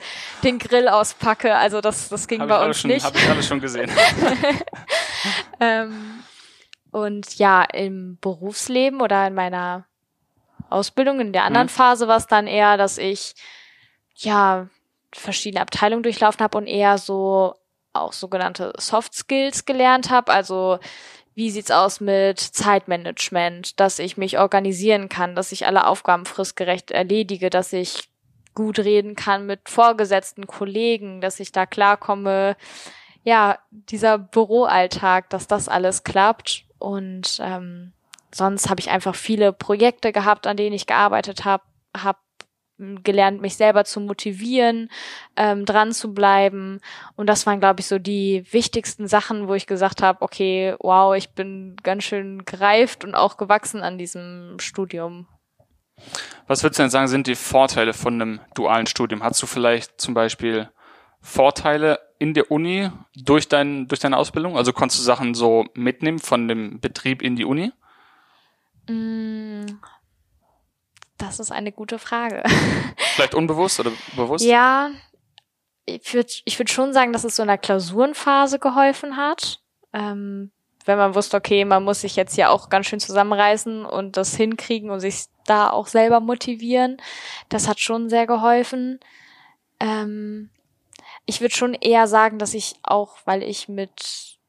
den 0.43 0.59
Grill 0.59 0.87
auspacke. 0.87 1.55
Also 1.55 1.81
das, 1.81 2.09
das 2.09 2.27
ging 2.27 2.41
Hab 2.41 2.49
bei 2.49 2.65
uns 2.65 2.79
schon, 2.79 2.91
nicht. 2.91 3.03
Habe 3.05 3.17
ich 3.17 3.29
alles 3.29 3.47
schon 3.47 3.59
gesehen. 3.59 3.91
Ähm, 5.59 6.23
und 6.91 7.35
ja, 7.37 7.63
im 7.63 8.17
Berufsleben 8.19 9.01
oder 9.01 9.27
in 9.27 9.35
meiner 9.35 9.85
Ausbildung, 10.69 11.19
in 11.19 11.33
der 11.33 11.43
anderen 11.43 11.67
Mhm. 11.67 11.71
Phase 11.71 12.07
war 12.07 12.17
es 12.17 12.27
dann 12.27 12.47
eher, 12.47 12.77
dass 12.77 12.97
ich 12.97 13.33
ja 14.15 14.67
verschiedene 15.13 15.61
Abteilungen 15.61 16.03
durchlaufen 16.03 16.41
habe 16.41 16.57
und 16.57 16.67
eher 16.67 16.97
so 16.97 17.53
auch 17.93 18.13
sogenannte 18.13 18.73
Soft 18.77 19.13
Skills 19.13 19.65
gelernt 19.65 20.09
habe. 20.09 20.31
Also 20.31 20.79
wie 21.33 21.49
sieht's 21.49 21.71
aus 21.71 22.01
mit 22.01 22.39
Zeitmanagement, 22.39 23.79
dass 23.79 23.99
ich 23.99 24.17
mich 24.17 24.37
organisieren 24.37 25.09
kann, 25.09 25.35
dass 25.35 25.51
ich 25.51 25.65
alle 25.65 25.87
Aufgaben 25.87 26.25
fristgerecht 26.25 26.91
erledige, 26.91 27.49
dass 27.49 27.71
ich 27.73 28.09
gut 28.53 28.79
reden 28.79 29.15
kann 29.15 29.45
mit 29.45 29.69
Vorgesetzten, 29.69 30.45
Kollegen, 30.45 31.21
dass 31.21 31.39
ich 31.39 31.51
da 31.51 31.65
klarkomme. 31.65 32.57
Ja, 33.23 33.59
dieser 33.69 34.17
Büroalltag, 34.17 35.29
dass 35.29 35.47
das 35.47 35.69
alles 35.69 36.03
klappt. 36.03 36.65
Und 36.79 37.39
ähm, 37.41 37.93
sonst 38.33 38.69
habe 38.69 38.81
ich 38.81 38.89
einfach 38.89 39.15
viele 39.15 39.53
Projekte 39.53 40.11
gehabt, 40.11 40.47
an 40.47 40.57
denen 40.57 40.75
ich 40.75 40.87
gearbeitet 40.87 41.45
habe, 41.45 41.63
habe 41.95 42.19
gelernt, 43.03 43.41
mich 43.41 43.55
selber 43.55 43.85
zu 43.85 43.99
motivieren, 43.99 44.89
ähm, 45.35 45.65
dran 45.65 45.91
zu 45.91 46.13
bleiben. 46.13 46.79
Und 47.15 47.27
das 47.27 47.45
waren, 47.45 47.59
glaube 47.59 47.81
ich, 47.81 47.87
so 47.87 47.99
die 47.99 48.45
wichtigsten 48.51 49.07
Sachen, 49.07 49.47
wo 49.47 49.53
ich 49.53 49.67
gesagt 49.67 50.01
habe, 50.01 50.21
okay, 50.21 50.75
wow, 50.79 51.15
ich 51.15 51.31
bin 51.31 51.75
ganz 51.83 52.03
schön 52.03 52.45
gereift 52.45 53.03
und 53.03 53.15
auch 53.15 53.37
gewachsen 53.37 53.81
an 53.81 53.97
diesem 53.97 54.57
Studium. 54.59 55.27
Was 56.47 56.63
würdest 56.63 56.79
du 56.79 56.83
denn 56.83 56.89
sagen, 56.89 57.07
sind 57.07 57.27
die 57.27 57.35
Vorteile 57.35 57.93
von 57.93 58.15
einem 58.15 58.39
dualen 58.55 58.87
Studium? 58.87 59.23
Hast 59.23 59.41
du 59.41 59.47
vielleicht 59.47 60.01
zum 60.01 60.13
Beispiel 60.13 60.69
Vorteile 61.21 61.99
in 62.17 62.33
der 62.33 62.51
Uni 62.51 62.89
durch, 63.15 63.47
dein, 63.47 63.87
durch 63.87 63.99
deine 63.99 64.17
Ausbildung? 64.17 64.57
Also 64.57 64.73
konntest 64.73 64.99
du 64.99 65.03
Sachen 65.03 65.33
so 65.33 65.65
mitnehmen 65.75 66.19
von 66.19 66.47
dem 66.47 66.79
Betrieb 66.79 67.21
in 67.21 67.35
die 67.35 67.45
Uni? 67.45 67.71
Das 71.21 71.39
ist 71.39 71.51
eine 71.51 71.71
gute 71.71 71.99
Frage. 71.99 72.43
Vielleicht 73.15 73.35
unbewusst 73.35 73.79
oder 73.79 73.91
bewusst? 74.15 74.43
Ja, 74.43 74.89
ich 75.85 76.13
würde 76.13 76.31
ich 76.45 76.59
würd 76.59 76.69
schon 76.69 76.93
sagen, 76.93 77.13
dass 77.13 77.23
es 77.23 77.35
so 77.35 77.43
in 77.43 77.47
der 77.47 77.59
Klausurenphase 77.59 78.57
geholfen 78.57 79.17
hat. 79.17 79.61
Ähm, 79.93 80.51
wenn 80.85 80.97
man 80.97 81.13
wusste, 81.13 81.37
okay, 81.37 81.63
man 81.63 81.83
muss 81.83 82.01
sich 82.01 82.15
jetzt 82.15 82.37
ja 82.37 82.49
auch 82.49 82.69
ganz 82.69 82.87
schön 82.87 82.99
zusammenreißen 82.99 83.85
und 83.85 84.17
das 84.17 84.35
hinkriegen 84.35 84.89
und 84.89 84.99
sich 84.99 85.25
da 85.45 85.69
auch 85.69 85.85
selber 85.85 86.19
motivieren. 86.19 86.97
Das 87.49 87.67
hat 87.67 87.79
schon 87.79 88.09
sehr 88.09 88.25
geholfen. 88.25 88.99
Ähm, 89.79 90.49
ich 91.27 91.39
würde 91.39 91.53
schon 91.53 91.75
eher 91.75 92.07
sagen, 92.07 92.39
dass 92.39 92.55
ich 92.55 92.75
auch, 92.81 93.17
weil 93.25 93.43
ich 93.43 93.69
mit 93.69 94.39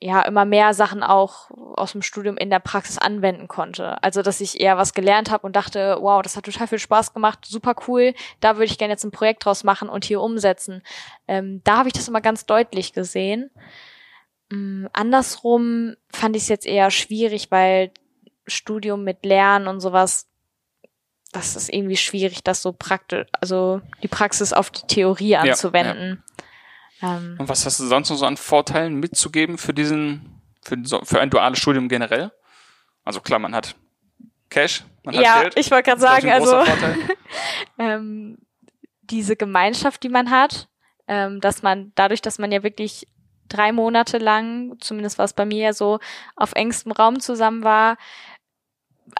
ja 0.00 0.22
immer 0.22 0.44
mehr 0.44 0.74
Sachen 0.74 1.02
auch 1.02 1.50
aus 1.50 1.92
dem 1.92 2.02
Studium 2.02 2.36
in 2.36 2.50
der 2.50 2.60
Praxis 2.60 2.98
anwenden 2.98 3.48
konnte. 3.48 4.02
Also 4.02 4.22
dass 4.22 4.40
ich 4.40 4.60
eher 4.60 4.76
was 4.76 4.94
gelernt 4.94 5.30
habe 5.30 5.46
und 5.46 5.56
dachte, 5.56 5.98
wow, 6.00 6.22
das 6.22 6.36
hat 6.36 6.44
total 6.44 6.68
viel 6.68 6.78
Spaß 6.78 7.12
gemacht, 7.14 7.44
super 7.44 7.74
cool, 7.88 8.14
da 8.40 8.56
würde 8.56 8.66
ich 8.66 8.78
gerne 8.78 8.92
jetzt 8.92 9.04
ein 9.04 9.10
Projekt 9.10 9.44
draus 9.44 9.64
machen 9.64 9.88
und 9.88 10.04
hier 10.04 10.20
umsetzen. 10.20 10.82
Ähm, 11.26 11.62
da 11.64 11.78
habe 11.78 11.88
ich 11.88 11.94
das 11.94 12.08
immer 12.08 12.20
ganz 12.20 12.46
deutlich 12.46 12.92
gesehen. 12.92 13.50
Ähm, 14.52 14.88
andersrum 14.92 15.96
fand 16.10 16.36
ich 16.36 16.42
es 16.42 16.48
jetzt 16.48 16.66
eher 16.66 16.90
schwierig, 16.90 17.50
weil 17.50 17.90
Studium 18.46 19.02
mit 19.02 19.24
Lernen 19.26 19.66
und 19.66 19.80
sowas, 19.80 20.28
das 21.32 21.56
ist 21.56 21.72
irgendwie 21.72 21.96
schwierig, 21.96 22.44
das 22.44 22.62
so 22.62 22.72
praktisch, 22.72 23.26
also 23.32 23.80
die 24.02 24.08
Praxis 24.08 24.52
auf 24.52 24.70
die 24.70 24.86
Theorie 24.86 25.30
ja. 25.30 25.40
anzuwenden. 25.40 26.22
Ähm, 27.02 27.36
Und 27.38 27.48
was 27.48 27.64
hast 27.64 27.80
du 27.80 27.86
sonst 27.86 28.10
noch 28.10 28.16
so 28.16 28.26
an 28.26 28.36
Vorteilen 28.36 28.94
mitzugeben 28.94 29.58
für 29.58 29.74
diesen, 29.74 30.40
für, 30.62 30.76
für 31.04 31.20
ein 31.20 31.30
duales 31.30 31.58
Studium 31.58 31.88
generell? 31.88 32.32
Also 33.04 33.20
klar, 33.20 33.38
man 33.38 33.54
hat 33.54 33.74
Cash, 34.50 34.84
man 35.04 35.16
hat 35.16 35.22
ja, 35.22 35.42
Geld. 35.42 35.58
ich 35.58 35.70
wollte 35.70 35.90
gerade 35.90 36.00
sagen, 36.00 36.30
also 36.30 36.62
ähm, 37.78 38.38
diese 39.02 39.36
Gemeinschaft, 39.36 40.02
die 40.02 40.08
man 40.08 40.30
hat, 40.30 40.68
ähm, 41.06 41.40
dass 41.40 41.62
man 41.62 41.92
dadurch, 41.94 42.22
dass 42.22 42.38
man 42.38 42.52
ja 42.52 42.62
wirklich 42.62 43.06
drei 43.48 43.72
Monate 43.72 44.18
lang, 44.18 44.76
zumindest 44.80 45.18
war 45.18 45.24
es 45.24 45.32
bei 45.32 45.46
mir 45.46 45.62
ja 45.64 45.72
so, 45.72 45.98
auf 46.36 46.52
engstem 46.52 46.92
Raum 46.92 47.20
zusammen 47.20 47.64
war, 47.64 47.96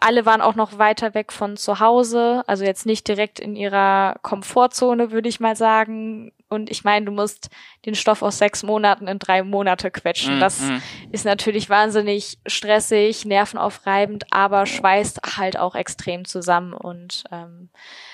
alle 0.00 0.26
waren 0.26 0.40
auch 0.40 0.54
noch 0.54 0.78
weiter 0.78 1.14
weg 1.14 1.32
von 1.32 1.56
zu 1.56 1.80
Hause, 1.80 2.42
also 2.46 2.64
jetzt 2.64 2.86
nicht 2.86 3.08
direkt 3.08 3.40
in 3.40 3.56
ihrer 3.56 4.16
Komfortzone, 4.22 5.10
würde 5.10 5.28
ich 5.28 5.40
mal 5.40 5.56
sagen. 5.56 6.32
Und 6.48 6.70
ich 6.70 6.82
meine, 6.84 7.06
du 7.06 7.12
musst 7.12 7.50
den 7.84 7.94
Stoff 7.94 8.22
aus 8.22 8.38
sechs 8.38 8.62
Monaten 8.62 9.06
in 9.06 9.18
drei 9.18 9.42
Monate 9.42 9.90
quetschen. 9.90 10.38
Mm, 10.38 10.40
Das 10.40 10.60
mm. 10.60 10.76
ist 11.12 11.24
natürlich 11.24 11.68
wahnsinnig 11.68 12.38
stressig, 12.46 13.24
nervenaufreibend, 13.24 14.24
aber 14.30 14.64
schweißt 14.66 15.20
halt 15.36 15.58
auch 15.58 15.74
extrem 15.74 16.24
zusammen 16.24 16.72
und 16.72 17.24
ähm, 17.30 17.68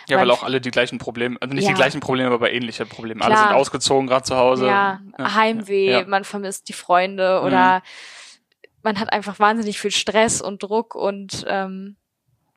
Ja, 0.09 0.18
weil 0.18 0.31
auch 0.31 0.42
alle 0.42 0.61
die 0.61 0.70
gleichen 0.70 0.99
Probleme, 0.99 1.37
also 1.40 1.55
nicht 1.55 1.66
die 1.66 1.70
Ja. 1.70 1.77
gleichen 1.77 2.01
Probleme, 2.01 2.31
aber 2.31 2.53
ähnliche 2.53 2.87
Probleme. 2.87 3.23
Alle 3.25 3.35
Klar. 3.35 3.49
sind 3.49 3.57
ausgezogen, 3.57 4.07
gerade 4.09 4.25
zu 4.25 4.37
Hause. 4.37 4.66
ja, 4.66 5.01
Heimweh, 5.18 5.90
ja. 5.92 6.03
Mhm. 6.03 6.11
man 6.11 6.25
vermisst 6.25 6.68
die 6.68 6.73
Freunde 6.73 7.40
oder 7.42 7.83
man 8.83 9.01
hat 9.01 9.12
einfach 9.12 9.38
wahnsinnig 9.38 9.81
viel 9.81 9.90
Stress 9.90 10.40
und 10.42 10.62
Druck 10.62 10.94
und 10.94 11.44
ähm, 11.49 11.97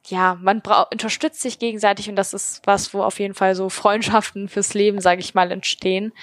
ja, 0.10 0.38
man 0.42 0.62
unterstützt 0.92 1.42
sich 1.42 1.60
gegenseitig 1.60 2.10
und 2.10 2.16
das 2.16 2.34
ist 2.34 2.62
was, 2.66 2.94
wo 2.94 3.04
auf 3.04 3.20
jeden 3.20 3.34
Fall 3.34 3.56
so 3.56 3.70
Freundschaften 3.70 4.50
fürs 4.50 4.74
Leben, 4.74 5.02
sage 5.02 5.22
ich 5.22 5.34
mal, 5.34 5.52
entstehen. 5.52 6.14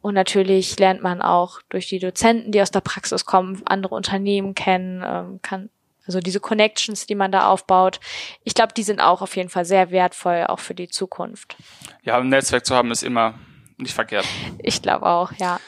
Und 0.00 0.14
natürlich 0.14 0.78
lernt 0.78 1.02
man 1.02 1.20
auch 1.20 1.60
durch 1.68 1.88
die 1.88 1.98
Dozenten, 1.98 2.52
die 2.52 2.62
aus 2.62 2.70
der 2.70 2.80
Praxis 2.80 3.24
kommen, 3.24 3.62
andere 3.66 3.94
Unternehmen 3.94 4.54
kennen, 4.54 5.02
ähm, 5.04 5.40
kann 5.42 5.70
also 6.06 6.20
diese 6.20 6.40
Connections, 6.40 7.06
die 7.06 7.16
man 7.16 7.32
da 7.32 7.48
aufbaut. 7.48 7.98
Ich 8.44 8.54
glaube, 8.54 8.72
die 8.72 8.84
sind 8.84 9.00
auch 9.00 9.22
auf 9.22 9.36
jeden 9.36 9.48
Fall 9.48 9.64
sehr 9.64 9.90
wertvoll, 9.90 10.44
auch 10.46 10.60
für 10.60 10.74
die 10.74 10.88
Zukunft. 10.88 11.56
Ja, 12.02 12.16
ein 12.18 12.28
Netzwerk 12.28 12.64
zu 12.64 12.76
haben 12.76 12.92
ist 12.92 13.02
immer 13.02 13.34
nicht 13.76 13.94
verkehrt. 13.94 14.26
Ich 14.62 14.82
glaube 14.82 15.06
auch, 15.06 15.32
ja. 15.32 15.58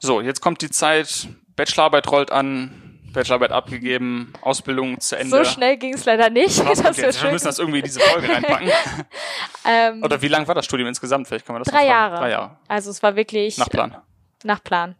So, 0.00 0.20
jetzt 0.20 0.40
kommt 0.40 0.60
die 0.60 0.70
Zeit, 0.70 1.28
Bachelorarbeit 1.54 2.10
rollt 2.10 2.32
an, 2.32 2.93
Bachelorarbeit 3.14 3.52
abgegeben, 3.52 4.32
Ausbildung 4.42 5.00
zu 5.00 5.16
Ende. 5.16 5.36
So 5.36 5.44
schnell 5.44 5.76
ging 5.78 5.94
es 5.94 6.04
leider 6.04 6.28
nicht. 6.30 6.58
Das 6.64 6.80
okay, 6.80 6.96
wär 6.98 7.04
wir 7.06 7.12
schön. 7.12 7.32
müssen 7.32 7.46
das 7.46 7.58
irgendwie 7.58 7.78
in 7.78 7.84
diese 7.84 8.00
Folge 8.00 8.28
reinpacken. 8.28 8.70
ähm, 9.66 10.02
Oder 10.02 10.20
wie 10.20 10.28
lang 10.28 10.46
war 10.46 10.54
das 10.54 10.64
Studium 10.66 10.88
insgesamt? 10.88 11.26
Vielleicht 11.28 11.46
kann 11.46 11.54
man 11.54 11.62
das 11.62 11.72
drei. 11.72 11.86
Jahre. 11.86 12.16
Drei 12.16 12.30
Jahre. 12.30 12.56
Also 12.68 12.90
es 12.90 13.02
war 13.02 13.16
wirklich 13.16 13.56
Nach 13.58 13.68
Plan. 13.70 13.96
nach 14.42 14.62
Plan. 14.62 14.96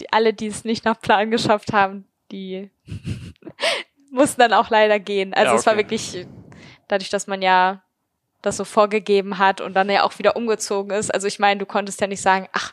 Die, 0.00 0.12
alle, 0.12 0.32
die 0.32 0.46
es 0.46 0.64
nicht 0.64 0.84
nach 0.84 1.00
Plan 1.00 1.30
geschafft 1.30 1.72
haben, 1.72 2.06
die 2.30 2.70
mussten 4.10 4.40
dann 4.40 4.52
auch 4.52 4.70
leider 4.70 4.98
gehen. 4.98 5.34
Also 5.34 5.52
Ja, 5.52 5.58
es 5.58 5.66
war 5.66 5.72
okay. 5.74 5.82
wirklich 5.82 6.26
dadurch, 6.88 7.10
dass 7.10 7.26
man 7.26 7.42
ja 7.42 7.82
das 8.42 8.56
so 8.58 8.64
vorgegeben 8.64 9.38
hat 9.38 9.60
und 9.60 9.74
dann 9.74 9.90
ja 9.90 10.02
auch 10.04 10.18
wieder 10.18 10.36
umgezogen 10.36 10.92
ist. 10.92 11.12
Also 11.12 11.26
ich 11.26 11.38
meine, 11.38 11.58
du 11.58 11.66
konntest 11.66 12.00
ja 12.00 12.06
nicht 12.06 12.20
sagen, 12.22 12.48
ach, 12.52 12.72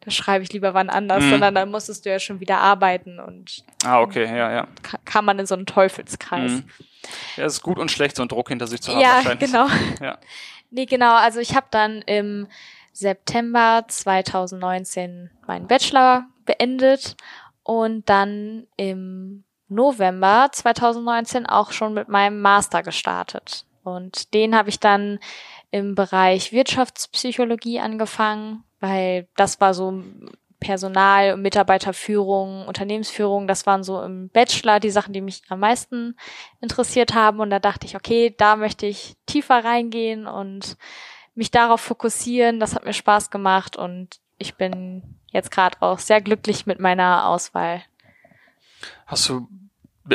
da 0.00 0.10
schreibe 0.10 0.42
ich 0.44 0.52
lieber 0.52 0.72
wann 0.74 0.88
anders, 0.90 1.22
Mhm. 1.24 1.30
sondern 1.30 1.54
dann 1.54 1.70
musstest 1.70 2.04
du 2.06 2.10
ja 2.10 2.18
schon 2.18 2.40
wieder 2.40 2.58
arbeiten 2.58 3.18
und 3.20 3.64
Ah, 3.84 4.00
okay, 4.00 4.24
ja, 4.24 4.50
ja. 4.52 4.66
ka- 4.82 4.98
kam 5.04 5.24
man 5.26 5.38
in 5.38 5.46
so 5.46 5.54
einen 5.54 5.66
Teufelskreis. 5.66 6.50
Mhm. 6.52 6.64
Ja, 7.36 7.44
es 7.44 7.54
ist 7.54 7.62
gut 7.62 7.78
und 7.78 7.90
schlecht, 7.90 8.16
so 8.16 8.22
einen 8.22 8.28
Druck 8.28 8.48
hinter 8.48 8.66
sich 8.66 8.80
zu 8.80 8.92
haben 8.92 9.00
Ja, 9.00 9.16
wahrscheinlich. 9.16 9.50
genau. 9.50 9.66
Ja. 10.00 10.18
Nee, 10.70 10.86
genau. 10.86 11.16
Also 11.16 11.40
ich 11.40 11.54
habe 11.56 11.66
dann 11.70 12.02
im 12.02 12.46
September 12.92 13.84
2019 13.88 15.30
meinen 15.46 15.66
Bachelor 15.66 16.26
beendet 16.44 17.16
und 17.62 18.08
dann 18.08 18.66
im 18.76 19.44
November 19.68 20.48
2019 20.52 21.46
auch 21.46 21.72
schon 21.72 21.94
mit 21.94 22.08
meinem 22.08 22.40
Master 22.40 22.82
gestartet. 22.82 23.64
Und 23.84 24.34
den 24.34 24.54
habe 24.56 24.68
ich 24.68 24.80
dann 24.80 25.18
im 25.70 25.94
Bereich 25.94 26.52
Wirtschaftspsychologie 26.52 27.80
angefangen, 27.80 28.64
weil 28.80 29.28
das 29.36 29.60
war 29.60 29.74
so 29.74 30.02
Personal, 30.60 31.38
Mitarbeiterführung, 31.38 32.66
Unternehmensführung, 32.66 33.46
das 33.48 33.66
waren 33.66 33.82
so 33.82 34.02
im 34.02 34.28
Bachelor 34.28 34.78
die 34.78 34.90
Sachen, 34.90 35.14
die 35.14 35.22
mich 35.22 35.42
am 35.48 35.60
meisten 35.60 36.16
interessiert 36.60 37.14
haben. 37.14 37.40
Und 37.40 37.48
da 37.48 37.58
dachte 37.58 37.86
ich, 37.86 37.96
okay, 37.96 38.34
da 38.36 38.56
möchte 38.56 38.86
ich 38.86 39.16
tiefer 39.26 39.64
reingehen 39.64 40.26
und 40.26 40.76
mich 41.34 41.50
darauf 41.50 41.80
fokussieren. 41.80 42.60
Das 42.60 42.74
hat 42.74 42.84
mir 42.84 42.92
Spaß 42.92 43.30
gemacht 43.30 43.76
und 43.76 44.20
ich 44.36 44.56
bin 44.56 45.18
jetzt 45.32 45.50
gerade 45.50 45.78
auch 45.80 45.98
sehr 45.98 46.20
glücklich 46.20 46.66
mit 46.66 46.78
meiner 46.78 47.26
Auswahl. 47.26 47.82
Hast 49.06 49.28
du 49.28 49.48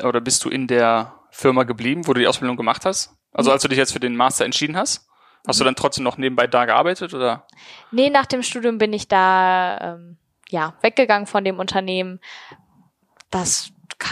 oder 0.04 0.22
bist 0.22 0.44
du 0.46 0.50
in 0.50 0.68
der 0.68 1.14
Firma 1.32 1.64
geblieben, 1.64 2.08
wo 2.08 2.14
du 2.14 2.20
die 2.20 2.28
Ausbildung 2.28 2.58
gemacht 2.58 2.86
hast? 2.86 3.16
Also 3.32 3.52
als 3.52 3.62
du 3.62 3.68
dich 3.68 3.78
jetzt 3.78 3.94
für 3.94 4.00
den 4.00 4.16
Master 4.16 4.46
entschieden 4.46 4.78
hast, 4.78 5.08
hast 5.48 5.60
du 5.60 5.64
dann 5.64 5.76
trotzdem 5.76 6.04
noch 6.04 6.18
nebenbei 6.18 6.48
da 6.48 6.66
gearbeitet 6.66 7.14
oder? 7.14 7.46
Nee, 7.92 8.10
nach 8.10 8.26
dem 8.26 8.44
Studium 8.44 8.78
bin 8.78 8.94
ich 8.94 9.08
da 9.08 9.96
ähm, 9.96 10.18
ja 10.50 10.74
weggegangen 10.82 11.28
von 11.28 11.44
dem 11.44 11.60
Unternehmen. 11.60 12.20
Das 13.30 13.72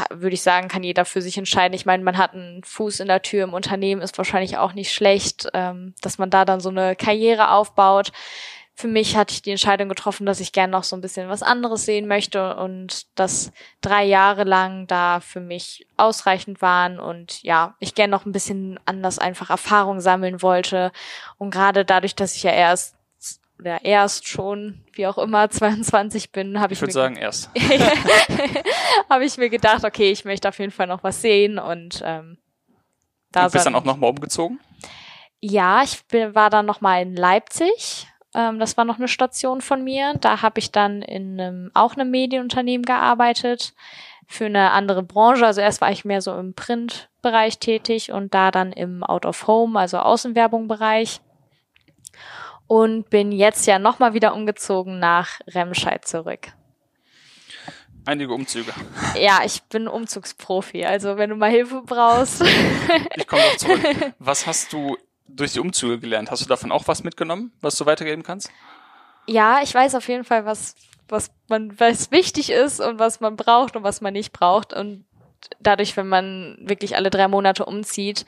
würde 0.10 0.34
ich 0.34 0.42
sagen, 0.42 0.68
kann 0.68 0.84
jeder 0.84 1.06
für 1.06 1.22
sich 1.22 1.38
entscheiden. 1.38 1.74
Ich 1.74 1.86
meine, 1.86 2.04
man 2.04 2.18
hat 2.18 2.34
einen 2.34 2.64
Fuß 2.64 3.00
in 3.00 3.08
der 3.08 3.22
Tür 3.22 3.44
im 3.44 3.54
Unternehmen, 3.54 4.02
ist 4.02 4.18
wahrscheinlich 4.18 4.58
auch 4.58 4.74
nicht 4.74 4.94
schlecht, 4.94 5.48
ähm, 5.54 5.94
dass 6.02 6.18
man 6.18 6.30
da 6.30 6.46
dann 6.46 6.60
so 6.60 6.70
eine 6.70 6.96
Karriere 6.96 7.52
aufbaut. 7.52 8.12
Für 8.76 8.88
mich 8.88 9.16
hatte 9.16 9.34
ich 9.34 9.42
die 9.44 9.52
Entscheidung 9.52 9.88
getroffen, 9.88 10.26
dass 10.26 10.40
ich 10.40 10.52
gerne 10.52 10.72
noch 10.72 10.84
so 10.84 10.96
ein 10.96 11.02
bisschen 11.02 11.30
was 11.30 11.44
anderes 11.44 11.86
sehen 11.86 12.08
möchte 12.08 12.56
und 12.56 13.06
dass 13.18 13.52
drei 13.82 14.04
Jahre 14.04 14.46
lang 14.46 14.88
da 14.88 15.20
für 15.20 15.40
mich 15.40 15.86
ausreichend 15.96 16.62
waren 16.62 17.00
und 17.00 17.44
ja, 17.44 17.76
ich 17.80 17.94
gerne 17.94 18.12
noch 18.12 18.26
ein 18.26 18.32
bisschen 18.32 18.80
anders 18.86 19.20
einfach 19.20 19.52
Erfahrung 19.52 20.02
sammeln 20.02 20.42
wollte. 20.42 20.92
Und 21.38 21.52
gerade 21.52 21.86
dadurch, 21.86 22.16
dass 22.16 22.36
ich 22.36 22.44
ja 22.44 22.52
erst 22.52 22.96
oder 23.60 23.86
erst 23.86 24.28
schon, 24.28 24.84
wie 24.94 25.06
auch 25.06 25.20
immer, 25.20 25.50
22 25.52 26.32
bin, 26.32 26.60
habe 26.60 26.74
ich, 26.74 26.78
Ich 26.78 26.82
würde 26.82 26.90
mir 26.90 26.94
sagen 26.94 27.16
erst. 27.16 27.52
habe 29.10 29.24
ich 29.24 29.38
mir 29.38 29.50
gedacht, 29.50 29.86
okay, 29.86 30.12
ich 30.12 30.26
möchte 30.26 30.50
auf 30.50 30.58
jeden 30.58 30.72
Fall 30.72 30.88
noch 30.88 31.04
was 31.04 31.22
sehen 31.22 31.60
und 31.60 32.02
ähm, 32.04 32.40
da 33.32 33.46
du 33.46 33.52
bist 33.52 33.66
dann 33.66 33.76
auch 33.76 33.84
nochmal 33.84 34.10
umgezogen? 34.10 34.60
ja, 35.46 35.84
ich 35.84 36.02
bin, 36.06 36.34
war 36.36 36.50
dann 36.50 36.66
noch 36.66 36.80
mal 36.80 37.02
in 37.02 37.18
Leipzig. 37.18 38.08
Ähm, 38.36 38.60
das 38.60 38.78
war 38.78 38.86
noch 38.86 38.98
eine 38.98 39.08
Station 39.08 39.62
von 39.62 39.84
mir. 39.84 40.14
Da 40.20 40.42
habe 40.42 40.60
ich 40.60 40.72
dann 40.72 41.02
in 41.02 41.40
einem, 41.40 41.72
auch 41.74 41.94
einem 41.96 42.12
Medienunternehmen 42.12 42.86
gearbeitet 42.86 43.74
für 44.28 44.46
eine 44.46 44.72
andere 44.72 45.04
Branche. 45.04 45.46
Also 45.46 45.62
erst 45.62 45.82
war 45.82 45.92
ich 45.92 46.06
mehr 46.06 46.22
so 46.22 46.36
im 46.38 46.54
Printbereich 46.54 47.60
tätig 47.60 48.12
und 48.12 48.34
da 48.34 48.52
dann 48.52 48.72
im 48.72 49.04
Out 49.04 49.26
of 49.26 49.48
Home, 49.48 49.80
also 49.80 50.00
Außenwerbung-Bereich. 50.00 51.22
Und 52.68 53.10
bin 53.10 53.32
jetzt 53.32 53.68
ja 53.68 53.78
noch 53.78 54.00
mal 54.00 54.14
wieder 54.14 54.34
umgezogen 54.34 54.98
nach 54.98 55.42
Remscheid 55.48 56.06
zurück. 56.08 56.54
Einige 58.06 58.34
Umzüge. 58.34 58.74
Ja, 59.18 59.42
ich 59.46 59.64
bin 59.64 59.88
Umzugsprofi. 59.88 60.84
Also 60.86 61.18
wenn 61.18 61.30
du 61.30 61.36
mal 61.36 61.50
Hilfe 61.50 61.84
brauchst. 61.86 62.44
Ich 63.16 63.28
komme 63.28 63.44
noch 63.44 63.58
zurück. 63.58 64.14
Was 64.20 64.46
hast 64.46 64.74
du 64.74 64.98
durch 65.36 65.54
die 65.54 65.60
Umzüge 65.60 66.00
gelernt? 66.00 66.32
Hast 66.32 66.42
du 66.42 66.48
davon 66.48 66.72
auch 66.72 66.88
was 66.88 67.04
mitgenommen, 67.04 67.52
was 67.62 67.76
du 67.76 67.86
weitergeben 67.86 68.24
kannst? 68.24 68.50
Ja, 69.28 69.62
ich 69.62 69.74
weiß 69.74 69.96
auf 69.96 70.08
jeden 70.08 70.24
Fall, 70.24 70.46
was, 70.46 70.76
was 71.08 71.32
man, 71.48 71.80
was 71.80 72.12
wichtig 72.12 72.50
ist 72.52 72.80
und 72.80 73.00
was 73.00 73.20
man 73.20 73.36
braucht 73.36 73.76
und 73.76 73.84
was 73.84 74.02
man 74.02 74.14
nicht 74.14 74.34
braucht. 74.34 74.74
Und 74.74 75.06
dadurch, 75.60 75.96
wenn 75.98 76.08
man 76.08 76.58
wirklich 76.62 76.96
alle 76.96 77.10
drei 77.10 77.28
Monate 77.28 77.66
umzieht, 77.66 78.26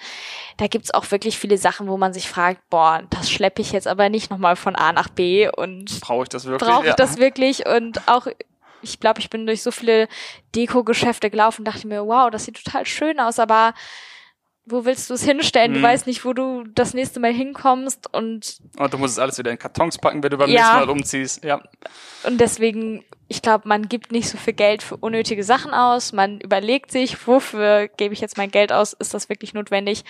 da 0.57 0.67
gibt's 0.67 0.93
auch 0.93 1.09
wirklich 1.11 1.37
viele 1.37 1.57
Sachen, 1.57 1.87
wo 1.87 1.97
man 1.97 2.13
sich 2.13 2.29
fragt, 2.29 2.69
boah, 2.69 3.03
das 3.09 3.29
schleppe 3.29 3.61
ich 3.61 3.71
jetzt 3.71 3.87
aber 3.87 4.09
nicht 4.09 4.29
nochmal 4.31 4.55
von 4.55 4.75
A 4.75 4.93
nach 4.93 5.09
B 5.09 5.49
und 5.49 5.99
Brauche 6.01 6.23
ich 6.23 6.29
das 6.29 6.45
wirklich? 6.45 6.69
brauche 6.69 6.83
ich 6.85 6.89
Ja. 6.89 6.95
das 6.95 7.17
wirklich? 7.17 7.65
Und 7.67 8.07
auch, 8.07 8.27
ich 8.81 8.99
glaube, 8.99 9.19
ich 9.19 9.29
bin 9.29 9.45
durch 9.45 9.63
so 9.63 9.71
viele 9.71 10.07
Deko-Geschäfte 10.55 11.29
gelaufen 11.29 11.61
und 11.61 11.65
dachte 11.73 11.87
mir, 11.87 12.05
wow, 12.05 12.29
das 12.29 12.45
sieht 12.45 12.63
total 12.63 12.85
schön 12.85 13.19
aus, 13.19 13.39
aber 13.39 13.73
wo 14.65 14.85
willst 14.85 15.09
du 15.09 15.13
es 15.13 15.23
hinstellen? 15.23 15.73
Du 15.73 15.79
Mhm. 15.79 15.83
weißt 15.83 16.07
nicht, 16.07 16.25
wo 16.25 16.33
du 16.33 16.63
das 16.63 16.93
nächste 16.93 17.19
Mal 17.19 17.31
hinkommst 17.33 18.11
und 18.13 18.57
Und 18.77 18.93
du 18.93 18.97
musst 18.97 19.13
es 19.13 19.19
alles 19.19 19.37
wieder 19.37 19.51
in 19.51 19.59
Kartons 19.59 19.97
packen, 19.97 20.23
wenn 20.23 20.29
du 20.31 20.37
beim 20.37 20.49
Ja. 20.49 20.59
nächsten 20.61 20.75
Mal 20.77 20.89
umziehst. 20.89 21.43
Ja. 21.43 21.61
Und 22.23 22.39
deswegen, 22.41 23.03
ich 23.27 23.41
glaube, 23.41 23.67
man 23.67 23.87
gibt 23.89 24.11
nicht 24.11 24.27
so 24.29 24.37
viel 24.37 24.53
Geld 24.53 24.81
für 24.83 24.97
unnötige 24.97 25.43
Sachen 25.43 25.73
aus. 25.73 26.13
Man 26.13 26.39
überlegt 26.41 26.91
sich, 26.91 27.27
wofür 27.27 27.87
gebe 27.87 28.13
ich 28.13 28.21
jetzt 28.21 28.37
mein 28.37 28.51
Geld 28.51 28.71
aus? 28.71 28.93
Ist 28.93 29.13
das 29.13 29.29
wirklich 29.29 29.53
notwendig? 29.53 30.03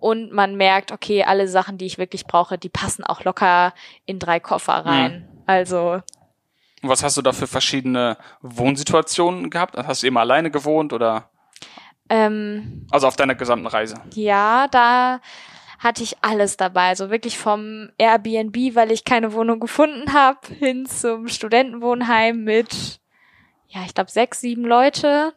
Und 0.00 0.32
man 0.32 0.54
merkt, 0.56 0.92
okay, 0.92 1.24
alle 1.24 1.48
Sachen, 1.48 1.76
die 1.78 1.86
ich 1.86 1.98
wirklich 1.98 2.26
brauche, 2.26 2.56
die 2.58 2.68
passen 2.68 3.02
auch 3.04 3.24
locker 3.24 3.72
in 4.06 4.18
drei 4.20 4.38
Koffer 4.38 4.74
rein. 4.86 5.26
Also, 5.46 6.02
Und 6.82 6.88
was 6.90 7.02
hast 7.02 7.16
du 7.16 7.22
da 7.22 7.32
für 7.32 7.48
verschiedene 7.48 8.16
Wohnsituationen 8.40 9.50
gehabt? 9.50 9.76
Hast 9.76 10.02
du 10.02 10.06
immer 10.06 10.20
alleine 10.20 10.50
gewohnt 10.52 10.92
oder? 10.92 11.30
Ähm, 12.08 12.86
Also 12.90 13.06
auf 13.06 13.16
deiner 13.16 13.34
gesamten 13.34 13.66
Reise? 13.66 13.94
ja, 14.14 14.66
da 14.68 15.20
hatte 15.78 16.02
ich 16.02 16.16
alles 16.22 16.56
dabei. 16.56 16.88
Also 16.88 17.08
wirklich 17.10 17.38
vom 17.38 17.90
Airbnb, 17.98 18.74
weil 18.74 18.90
ich 18.90 19.04
keine 19.04 19.32
Wohnung 19.32 19.60
gefunden 19.60 20.12
habe, 20.12 20.40
hin 20.58 20.86
zum 20.86 21.28
Studentenwohnheim 21.28 22.42
mit, 22.42 23.00
ja, 23.68 23.82
ich 23.86 23.94
glaube, 23.94 24.10
sechs, 24.10 24.40
sieben 24.40 24.64
Leute. 24.64 25.34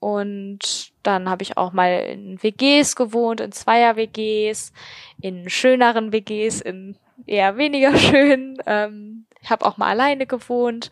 Und 0.00 0.92
dann 1.02 1.30
habe 1.30 1.42
ich 1.42 1.56
auch 1.56 1.72
mal 1.72 1.90
in 1.90 2.42
WGs 2.42 2.96
gewohnt, 2.96 3.40
in 3.40 3.52
Zweier-WGs, 3.52 4.72
in 5.20 5.48
schöneren 5.48 6.12
WGs, 6.12 6.60
in 6.60 6.96
eher 7.26 7.56
weniger 7.56 7.96
schön. 7.96 8.58
Ähm, 8.66 9.26
ich 9.40 9.50
habe 9.50 9.64
auch 9.64 9.76
mal 9.76 9.90
alleine 9.90 10.26
gewohnt, 10.26 10.90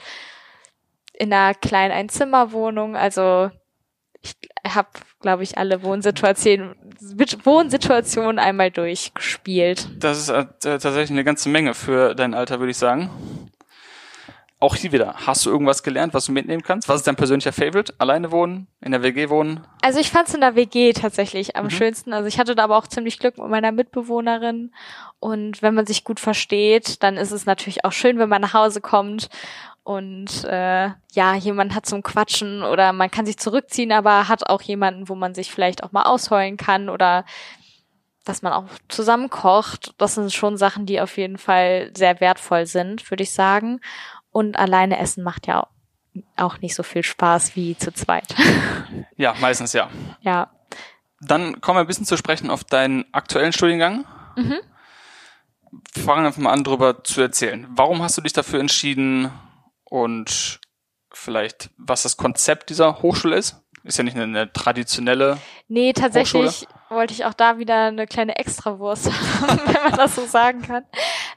in 1.13 1.33
einer 1.33 1.55
kleinen 1.55 1.93
Einzimmerwohnung. 1.93 2.97
Also 2.97 3.51
habe, 4.67 4.89
glaube 5.21 5.43
ich, 5.43 5.59
alle 5.59 5.83
Wohnsituationen, 5.83 6.75
Wohnsituationen 7.45 8.39
einmal 8.39 8.71
durchgespielt. 8.71 9.89
Das 9.99 10.19
ist 10.19 10.29
äh, 10.29 10.47
tatsächlich 10.63 11.11
eine 11.11 11.25
ganze 11.25 11.49
Menge 11.49 11.75
für 11.75 12.15
dein 12.15 12.35
Alter, 12.35 12.61
würde 12.61 12.71
ich 12.71 12.79
sagen. 12.79 13.11
Auch 14.61 14.77
hier 14.77 14.93
wieder, 14.93 15.15
hast 15.27 15.45
du 15.45 15.51
irgendwas 15.51 15.83
gelernt, 15.83 16.15
was 16.15 16.25
du 16.25 16.33
mitnehmen 16.33 16.63
kannst? 16.63 16.89
Was 16.89 16.97
ist 16.97 17.07
dein 17.07 17.17
persönlicher 17.17 17.53
Favorite? 17.53 17.93
Alleine 17.99 18.33
wohnen? 18.33 18.67
In 18.81 18.93
der 18.93 19.03
WG 19.03 19.29
wohnen? 19.29 19.61
Also 19.83 20.01
ich 20.01 20.11
fand 20.11 20.29
es 20.29 20.35
in 20.35 20.41
der 20.41 20.55
WG 20.55 20.95
tatsächlich 20.95 21.55
am 21.57 21.69
schönsten. 21.69 22.15
Also 22.15 22.29
ich 22.29 22.39
hatte 22.39 22.55
da 22.55 22.65
aber 22.65 22.79
auch 22.79 22.87
ziemlich 22.87 23.19
Glück 23.19 23.37
mit 23.37 23.49
meiner 23.49 23.73
Mitbewohnerin. 23.73 24.73
Und 25.21 25.61
wenn 25.61 25.75
man 25.75 25.85
sich 25.85 26.05
gut 26.05 26.19
versteht, 26.19 27.03
dann 27.03 27.19
ist 27.19 27.31
es 27.31 27.45
natürlich 27.45 27.85
auch 27.85 27.93
schön, 27.93 28.19
wenn 28.19 28.31
man 28.31 28.41
nach 28.41 28.55
Hause 28.55 28.81
kommt 28.81 29.29
und 29.85 30.45
äh, 30.45 30.89
ja, 31.13 31.35
jemand 31.35 31.75
hat 31.75 31.85
zum 31.85 32.03
Quatschen 32.03 32.63
oder 32.63 32.95
man 32.95 33.11
kann 33.11 33.27
sich 33.27 33.37
zurückziehen, 33.37 33.93
aber 33.93 34.29
hat 34.29 34.49
auch 34.49 34.63
jemanden, 34.63 35.11
wo 35.11 35.15
man 35.15 35.35
sich 35.35 35.53
vielleicht 35.53 35.85
auch 35.85 35.93
mal 35.93 36.05
ausheulen 36.05 36.57
kann 36.57 36.89
oder 36.89 37.27
dass 38.25 38.41
man 38.41 38.55
auch 38.55 38.65
zusammen 38.89 39.29
kocht. 39.29 39.95
Das 39.99 40.15
sind 40.15 40.33
schon 40.33 40.57
Sachen, 40.57 40.87
die 40.87 41.03
auf 41.03 41.19
jeden 41.19 41.37
Fall 41.37 41.91
sehr 41.95 42.21
wertvoll 42.21 42.65
sind, 42.65 43.11
würde 43.11 43.25
ich 43.25 43.33
sagen. 43.33 43.81
Und 44.31 44.59
alleine 44.59 44.99
essen 44.99 45.23
macht 45.23 45.47
ja 45.47 45.69
auch 46.37 46.59
nicht 46.61 46.75
so 46.75 46.83
viel 46.83 47.03
Spaß 47.03 47.55
wie 47.55 47.77
zu 47.77 47.93
zweit. 47.93 48.35
Ja, 49.17 49.35
meistens 49.41 49.73
ja. 49.73 49.91
ja. 50.23 50.51
Dann 51.21 51.61
kommen 51.61 51.77
wir 51.77 51.83
ein 51.83 51.87
bisschen 51.87 52.07
zu 52.07 52.17
sprechen 52.17 52.51
auf 52.51 52.65
deinen 52.65 53.05
aktuellen 53.13 53.53
Studiengang. 53.53 54.05
Wir 55.93 56.03
fangen 56.03 56.27
einfach 56.27 56.41
mal 56.41 56.53
an, 56.53 56.65
darüber 56.65 57.05
zu 57.05 57.21
erzählen. 57.21 57.69
Warum 57.71 58.03
hast 58.03 58.19
du 58.19 58.23
dich 58.23 58.33
dafür 58.33 58.59
entschieden, 58.59 59.31
und 59.95 60.59
vielleicht, 61.13 61.71
was 61.77 62.03
das 62.03 62.17
Konzept 62.17 62.69
dieser 62.69 63.01
Hochschule 63.01 63.37
ist? 63.37 63.63
Ist 63.85 63.97
ja 63.97 64.03
nicht 64.03 64.17
eine, 64.17 64.25
eine 64.25 64.53
traditionelle. 64.53 65.39
Nee, 65.69 65.93
tatsächlich 65.93 66.63
Hochschule. 66.63 66.81
wollte 66.89 67.15
ich 67.15 67.25
auch 67.25 67.33
da 67.33 67.59
wieder 67.59 67.85
eine 67.85 68.09
kleine 68.09 68.37
Extrawurst 68.37 69.13
haben, 69.41 69.61
wenn 69.67 69.83
man 69.85 69.97
das 69.97 70.17
so 70.17 70.27
sagen 70.27 70.63
kann. 70.63 70.85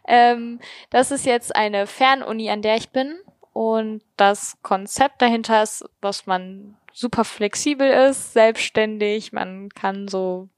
Ähm, 0.08 0.60
das 0.90 1.12
ist 1.12 1.28
jetzt 1.28 1.56
eine 1.56 1.86
Fernuni, 1.86 2.50
an 2.50 2.64
der 2.64 2.78
ich 2.78 2.90
bin. 2.90 3.20
Und 3.54 4.02
das 4.16 4.58
Konzept 4.64 5.22
dahinter 5.22 5.62
ist, 5.62 5.86
dass 6.02 6.26
man 6.26 6.78
super 6.92 7.26
flexibel 7.26 7.88
ist, 8.10 8.34
selbstständig, 8.34 9.34
man 9.34 9.70
kann 9.70 10.08
so 10.08 10.50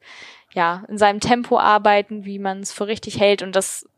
ja 0.54 0.86
in 0.88 0.98
seinem 0.98 1.20
Tempo 1.20 1.60
arbeiten, 1.60 2.24
wie 2.24 2.40
man 2.40 2.62
es 2.62 2.72
für 2.72 2.88
richtig 2.88 3.20
hält 3.20 3.42
und 3.42 3.58
das 3.58 3.90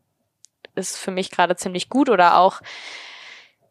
ist 0.74 0.98
für 0.98 1.12
mich 1.12 1.30
gerade 1.30 1.54
ziemlich 1.54 1.88
gut 1.88 2.08
oder 2.08 2.38
auch 2.38 2.62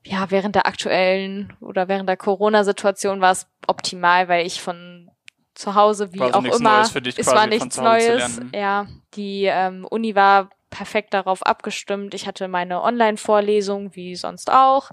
ja, 0.03 0.31
während 0.31 0.55
der 0.55 0.65
aktuellen 0.65 1.53
oder 1.61 1.87
während 1.87 2.09
der 2.09 2.17
Corona-Situation 2.17 3.21
war 3.21 3.31
es 3.31 3.47
optimal, 3.67 4.27
weil 4.27 4.45
ich 4.45 4.61
von 4.61 5.09
zu 5.53 5.75
Hause, 5.75 6.13
wie 6.13 6.19
war 6.19 6.35
auch 6.35 6.43
immer, 6.43 6.81
es 6.81 7.27
war 7.27 7.45
nichts 7.45 7.77
Neues. 7.77 8.41
Ja, 8.53 8.87
die 9.13 9.45
ähm, 9.45 9.85
Uni 9.85 10.15
war 10.15 10.49
perfekt 10.71 11.13
darauf 11.13 11.45
abgestimmt. 11.45 12.13
Ich 12.15 12.25
hatte 12.25 12.47
meine 12.47 12.81
Online-Vorlesung 12.81 13.93
wie 13.93 14.15
sonst 14.15 14.51
auch 14.51 14.89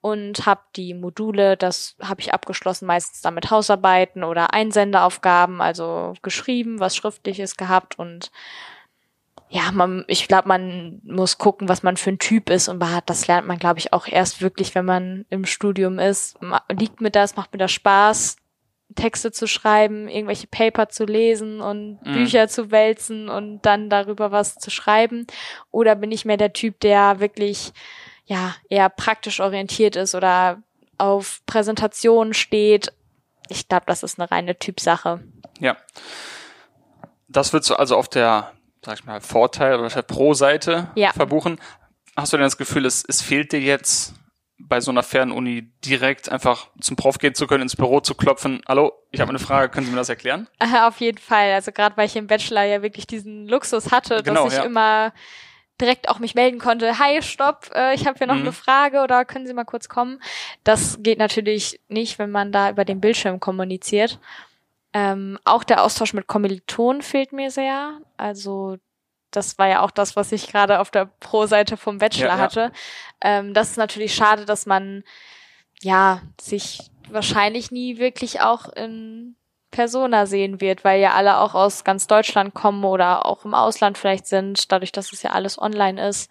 und 0.00 0.44
habe 0.44 0.60
die 0.76 0.92
Module, 0.92 1.56
das 1.56 1.96
habe 2.02 2.20
ich 2.20 2.34
abgeschlossen, 2.34 2.86
meistens 2.86 3.22
damit 3.22 3.50
Hausarbeiten 3.50 4.24
oder 4.24 4.52
Einsendeaufgaben, 4.52 5.62
also 5.62 6.14
geschrieben, 6.20 6.80
was 6.80 6.96
schriftliches 6.96 7.56
gehabt 7.56 7.98
und 7.98 8.32
ja, 9.52 9.72
man, 9.72 10.04
ich 10.06 10.28
glaube, 10.28 10.46
man 10.46 11.00
muss 11.02 11.36
gucken, 11.36 11.68
was 11.68 11.82
man 11.82 11.96
für 11.96 12.10
ein 12.10 12.20
Typ 12.20 12.50
ist 12.50 12.68
und 12.68 12.80
das 13.06 13.26
lernt 13.26 13.48
man, 13.48 13.58
glaube 13.58 13.80
ich, 13.80 13.92
auch 13.92 14.06
erst 14.06 14.40
wirklich, 14.40 14.76
wenn 14.76 14.84
man 14.84 15.26
im 15.28 15.44
Studium 15.44 15.98
ist. 15.98 16.38
Liegt 16.70 17.00
mir 17.00 17.10
das, 17.10 17.34
macht 17.34 17.52
mir 17.52 17.58
das 17.58 17.72
Spaß, 17.72 18.36
Texte 18.94 19.32
zu 19.32 19.48
schreiben, 19.48 20.06
irgendwelche 20.06 20.46
Paper 20.46 20.88
zu 20.88 21.04
lesen 21.04 21.60
und 21.60 21.98
mhm. 22.04 22.12
Bücher 22.12 22.46
zu 22.46 22.70
wälzen 22.70 23.28
und 23.28 23.62
dann 23.62 23.90
darüber 23.90 24.30
was 24.30 24.54
zu 24.54 24.70
schreiben? 24.70 25.26
Oder 25.72 25.96
bin 25.96 26.12
ich 26.12 26.24
mehr 26.24 26.36
der 26.36 26.52
Typ, 26.52 26.78
der 26.78 27.18
wirklich, 27.18 27.72
ja, 28.26 28.54
eher 28.68 28.88
praktisch 28.88 29.40
orientiert 29.40 29.96
ist 29.96 30.14
oder 30.14 30.62
auf 30.96 31.40
Präsentationen 31.46 32.34
steht? 32.34 32.92
Ich 33.48 33.66
glaube, 33.68 33.86
das 33.86 34.04
ist 34.04 34.20
eine 34.20 34.30
reine 34.30 34.56
Typsache. 34.56 35.24
Ja. 35.58 35.76
Das 37.26 37.52
würdest 37.52 37.70
du 37.70 37.74
also 37.74 37.96
auf 37.96 38.08
der 38.08 38.52
sag 38.84 38.98
ich 38.98 39.04
mal, 39.04 39.20
Vorteil 39.20 39.78
oder 39.78 40.02
Pro-Seite 40.02 40.90
ja. 40.94 41.12
verbuchen. 41.12 41.60
Hast 42.16 42.32
du 42.32 42.36
denn 42.36 42.44
das 42.44 42.56
Gefühl, 42.56 42.86
es, 42.86 43.04
es 43.06 43.22
fehlt 43.22 43.52
dir 43.52 43.60
jetzt 43.60 44.14
bei 44.58 44.80
so 44.80 44.90
einer 44.90 45.02
Fernuni 45.02 45.72
direkt 45.84 46.30
einfach 46.30 46.68
zum 46.80 46.96
Prof 46.96 47.18
gehen 47.18 47.34
zu 47.34 47.46
können, 47.46 47.62
ins 47.62 47.76
Büro 47.76 48.00
zu 48.00 48.14
klopfen. 48.14 48.60
Hallo, 48.68 48.92
ich 49.10 49.20
habe 49.20 49.30
eine 49.30 49.38
Frage, 49.38 49.70
können 49.70 49.86
Sie 49.86 49.92
mir 49.92 49.98
das 49.98 50.08
erklären? 50.08 50.48
Auf 50.82 51.00
jeden 51.00 51.18
Fall. 51.18 51.52
Also 51.52 51.72
gerade 51.72 51.96
weil 51.96 52.06
ich 52.06 52.16
im 52.16 52.26
Bachelor 52.26 52.64
ja 52.64 52.82
wirklich 52.82 53.06
diesen 53.06 53.48
Luxus 53.48 53.90
hatte, 53.90 54.22
genau, 54.22 54.44
dass 54.44 54.52
ich 54.52 54.58
ja. 54.58 54.64
immer 54.64 55.12
direkt 55.80 56.10
auch 56.10 56.18
mich 56.18 56.34
melden 56.34 56.58
konnte, 56.58 56.98
hi, 56.98 57.22
stopp, 57.22 57.70
äh, 57.74 57.94
ich 57.94 58.06
habe 58.06 58.18
hier 58.18 58.26
noch 58.26 58.34
mhm. 58.34 58.42
eine 58.42 58.52
Frage 58.52 59.00
oder 59.00 59.24
können 59.24 59.46
Sie 59.46 59.54
mal 59.54 59.64
kurz 59.64 59.88
kommen. 59.88 60.20
Das 60.62 60.98
geht 61.00 61.18
natürlich 61.18 61.80
nicht, 61.88 62.18
wenn 62.18 62.30
man 62.30 62.52
da 62.52 62.70
über 62.70 62.84
den 62.84 63.00
Bildschirm 63.00 63.40
kommuniziert. 63.40 64.18
Ähm, 64.92 65.38
auch 65.44 65.64
der 65.64 65.84
Austausch 65.84 66.12
mit 66.14 66.26
Kommilitonen 66.26 67.02
fehlt 67.02 67.32
mir 67.32 67.50
sehr. 67.50 68.00
Also 68.16 68.76
das 69.30 69.58
war 69.58 69.68
ja 69.68 69.82
auch 69.82 69.90
das, 69.90 70.16
was 70.16 70.32
ich 70.32 70.50
gerade 70.50 70.80
auf 70.80 70.90
der 70.90 71.06
Pro-Seite 71.20 71.76
vom 71.76 71.98
Bachelor 71.98 72.28
ja, 72.28 72.36
ja. 72.36 72.42
hatte. 72.42 72.72
Ähm, 73.20 73.54
das 73.54 73.70
ist 73.70 73.76
natürlich 73.76 74.14
schade, 74.14 74.44
dass 74.44 74.66
man 74.66 75.04
ja 75.80 76.22
sich 76.40 76.90
wahrscheinlich 77.08 77.70
nie 77.70 77.98
wirklich 77.98 78.40
auch 78.40 78.68
in 78.68 79.36
Persona 79.70 80.26
sehen 80.26 80.60
wird, 80.60 80.84
weil 80.84 81.00
ja 81.00 81.12
alle 81.12 81.38
auch 81.38 81.54
aus 81.54 81.84
ganz 81.84 82.08
Deutschland 82.08 82.54
kommen 82.54 82.84
oder 82.84 83.24
auch 83.26 83.44
im 83.44 83.54
Ausland 83.54 83.96
vielleicht 83.96 84.26
sind, 84.26 84.72
dadurch, 84.72 84.90
dass 84.90 85.12
es 85.12 85.22
ja 85.22 85.30
alles 85.30 85.60
online 85.60 86.08
ist 86.08 86.30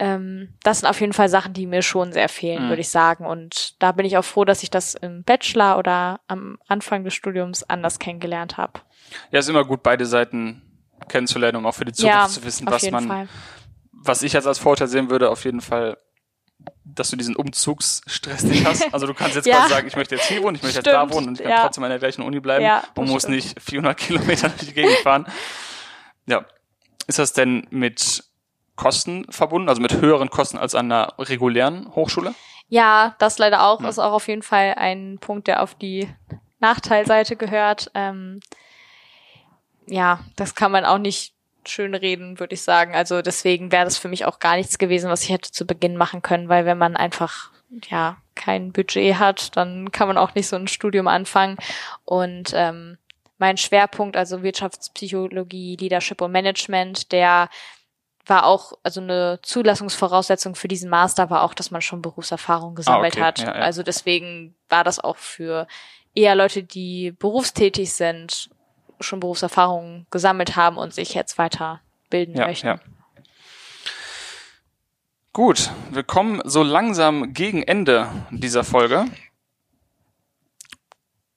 ähm, 0.00 0.48
das 0.62 0.80
sind 0.80 0.88
auf 0.88 0.98
jeden 1.00 1.12
Fall 1.12 1.28
Sachen, 1.28 1.52
die 1.52 1.66
mir 1.66 1.82
schon 1.82 2.12
sehr 2.12 2.30
fehlen, 2.30 2.64
mhm. 2.64 2.68
würde 2.70 2.80
ich 2.80 2.88
sagen. 2.88 3.26
Und 3.26 3.80
da 3.82 3.92
bin 3.92 4.06
ich 4.06 4.16
auch 4.16 4.24
froh, 4.24 4.46
dass 4.46 4.62
ich 4.62 4.70
das 4.70 4.94
im 4.94 5.24
Bachelor 5.24 5.76
oder 5.78 6.20
am 6.26 6.58
Anfang 6.66 7.04
des 7.04 7.12
Studiums 7.12 7.62
anders 7.64 7.98
kennengelernt 7.98 8.56
habe. 8.56 8.80
Ja, 9.30 9.40
ist 9.40 9.50
immer 9.50 9.64
gut, 9.64 9.82
beide 9.82 10.06
Seiten 10.06 10.62
kennenzulernen, 11.08 11.58
um 11.58 11.66
auch 11.66 11.74
für 11.74 11.84
die 11.84 11.92
Zukunft 11.92 12.16
ja, 12.16 12.28
zu 12.28 12.42
wissen, 12.44 12.66
was 12.66 12.90
man, 12.90 13.08
Fall. 13.08 13.28
was 13.92 14.22
ich 14.22 14.32
jetzt 14.32 14.46
als 14.46 14.58
Vorteil 14.58 14.88
sehen 14.88 15.10
würde, 15.10 15.28
auf 15.28 15.44
jeden 15.44 15.60
Fall, 15.60 15.98
dass 16.84 17.10
du 17.10 17.16
diesen 17.16 17.36
Umzugsstress 17.36 18.44
nicht 18.44 18.64
hast. 18.64 18.94
Also 18.94 19.06
du 19.06 19.12
kannst 19.12 19.36
jetzt 19.36 19.46
ja. 19.46 19.58
quasi 19.58 19.74
sagen, 19.74 19.86
ich 19.86 19.96
möchte 19.96 20.14
jetzt 20.14 20.28
hier 20.28 20.42
wohnen, 20.42 20.56
ich 20.56 20.62
möchte 20.62 20.80
stimmt. 20.80 20.96
jetzt 20.96 21.10
da 21.10 21.14
wohnen 21.14 21.28
und 21.28 21.34
ich 21.34 21.42
kann 21.42 21.50
ja. 21.50 21.62
trotzdem 21.62 21.84
an 21.84 21.90
der 21.90 21.98
gleichen 21.98 22.22
Uni 22.22 22.40
bleiben 22.40 22.64
ja, 22.64 22.84
und 22.94 23.08
muss 23.08 23.24
stimmt. 23.24 23.36
nicht 23.36 23.60
400 23.60 23.96
Kilometer 23.98 24.48
durch 24.48 24.68
die 24.68 24.74
Gegend 24.74 24.96
fahren. 25.02 25.26
Ja. 26.24 26.46
Ist 27.06 27.18
das 27.18 27.34
denn 27.34 27.66
mit 27.70 28.29
Kosten 28.80 29.26
verbunden, 29.28 29.68
also 29.68 29.82
mit 29.82 30.00
höheren 30.00 30.30
Kosten 30.30 30.56
als 30.56 30.74
an 30.74 30.90
einer 30.90 31.12
regulären 31.18 31.94
Hochschule? 31.94 32.34
Ja, 32.70 33.14
das 33.18 33.36
leider 33.36 33.64
auch. 33.64 33.82
Ja. 33.82 33.88
Ist 33.90 33.98
auch 33.98 34.12
auf 34.12 34.26
jeden 34.26 34.42
Fall 34.42 34.74
ein 34.78 35.18
Punkt, 35.20 35.48
der 35.48 35.62
auf 35.62 35.74
die 35.74 36.08
Nachteilseite 36.60 37.36
gehört. 37.36 37.90
Ähm, 37.94 38.40
ja, 39.86 40.20
das 40.36 40.54
kann 40.54 40.72
man 40.72 40.86
auch 40.86 40.96
nicht 40.96 41.34
schön 41.66 41.94
reden, 41.94 42.40
würde 42.40 42.54
ich 42.54 42.62
sagen. 42.62 42.94
Also 42.94 43.20
deswegen 43.20 43.70
wäre 43.70 43.84
das 43.84 43.98
für 43.98 44.08
mich 44.08 44.24
auch 44.24 44.38
gar 44.38 44.56
nichts 44.56 44.78
gewesen, 44.78 45.10
was 45.10 45.24
ich 45.24 45.28
hätte 45.30 45.52
zu 45.52 45.66
Beginn 45.66 45.98
machen 45.98 46.22
können, 46.22 46.48
weil 46.48 46.64
wenn 46.64 46.78
man 46.78 46.96
einfach 46.96 47.50
ja 47.90 48.16
kein 48.34 48.72
Budget 48.72 49.18
hat, 49.18 49.54
dann 49.58 49.92
kann 49.92 50.08
man 50.08 50.16
auch 50.16 50.34
nicht 50.34 50.46
so 50.48 50.56
ein 50.56 50.68
Studium 50.68 51.06
anfangen. 51.06 51.58
Und 52.06 52.52
ähm, 52.54 52.96
mein 53.36 53.58
Schwerpunkt, 53.58 54.16
also 54.16 54.42
Wirtschaftspsychologie, 54.42 55.76
Leadership 55.76 56.22
und 56.22 56.32
Management, 56.32 57.12
der 57.12 57.50
war 58.30 58.46
auch, 58.46 58.72
also 58.82 59.00
eine 59.00 59.40
Zulassungsvoraussetzung 59.42 60.54
für 60.54 60.68
diesen 60.68 60.88
Master 60.88 61.28
war 61.28 61.42
auch, 61.42 61.52
dass 61.52 61.70
man 61.70 61.82
schon 61.82 62.00
Berufserfahrung 62.00 62.74
gesammelt 62.74 63.16
ah, 63.16 63.18
okay. 63.18 63.26
hat. 63.26 63.38
Ja, 63.40 63.46
ja. 63.46 63.52
Also 63.52 63.82
deswegen 63.82 64.54
war 64.68 64.84
das 64.84 65.00
auch 65.00 65.16
für 65.16 65.66
eher 66.14 66.34
Leute, 66.36 66.62
die 66.62 67.10
berufstätig 67.10 67.92
sind, 67.92 68.48
schon 69.00 69.20
Berufserfahrung 69.20 70.06
gesammelt 70.10 70.56
haben 70.56 70.78
und 70.78 70.94
sich 70.94 71.12
jetzt 71.14 71.36
weiter 71.36 71.80
bilden 72.08 72.36
ja, 72.36 72.46
möchten. 72.46 72.66
Ja. 72.68 72.80
Gut, 75.32 75.70
wir 75.90 76.02
kommen 76.02 76.40
so 76.44 76.62
langsam 76.62 77.34
gegen 77.34 77.62
Ende 77.62 78.08
dieser 78.30 78.64
Folge. 78.64 79.06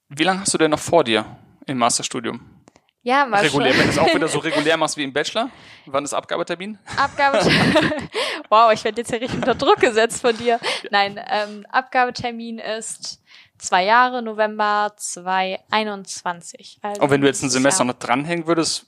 Wie 0.10 0.24
lange 0.24 0.42
hast 0.42 0.54
du 0.54 0.58
denn 0.58 0.72
noch 0.72 0.80
vor 0.80 1.04
dir 1.04 1.26
im 1.66 1.78
Masterstudium? 1.78 2.63
Ja, 3.06 3.26
mal 3.26 3.42
Regulär, 3.42 3.78
wenn 3.78 3.84
du 3.84 3.90
es 3.90 3.98
auch 3.98 4.16
wieder 4.16 4.30
so 4.30 4.40
regulär 4.44 4.78
machst 4.78 4.96
wie 4.96 5.04
im 5.04 5.12
Bachelor. 5.12 5.50
Wann 5.86 6.06
ist 6.06 6.14
Abgabetermin? 6.14 6.80
Abgabetermin. 6.96 8.10
wow, 8.50 8.72
ich 8.72 8.82
werde 8.86 9.02
jetzt 9.02 9.10
hier 9.10 9.20
richtig 9.20 9.40
unter 9.40 9.56
Druck 9.56 9.82
gesetzt 9.82 10.22
von 10.22 10.38
dir. 10.38 10.58
Nein, 10.90 11.20
ähm, 11.30 11.66
Abgabetermin 11.70 12.60
ist 12.60 13.22
zwei 13.58 13.84
Jahre, 13.84 14.22
November 14.22 14.94
2021. 14.96 16.80
Also 16.82 17.02
Und 17.02 17.10
wenn 17.10 17.20
du 17.20 17.28
jetzt 17.28 17.44
ein 17.44 17.50
Semester 17.50 17.84
noch 17.84 17.96
dranhängen 17.96 18.48
würdest, 18.48 18.86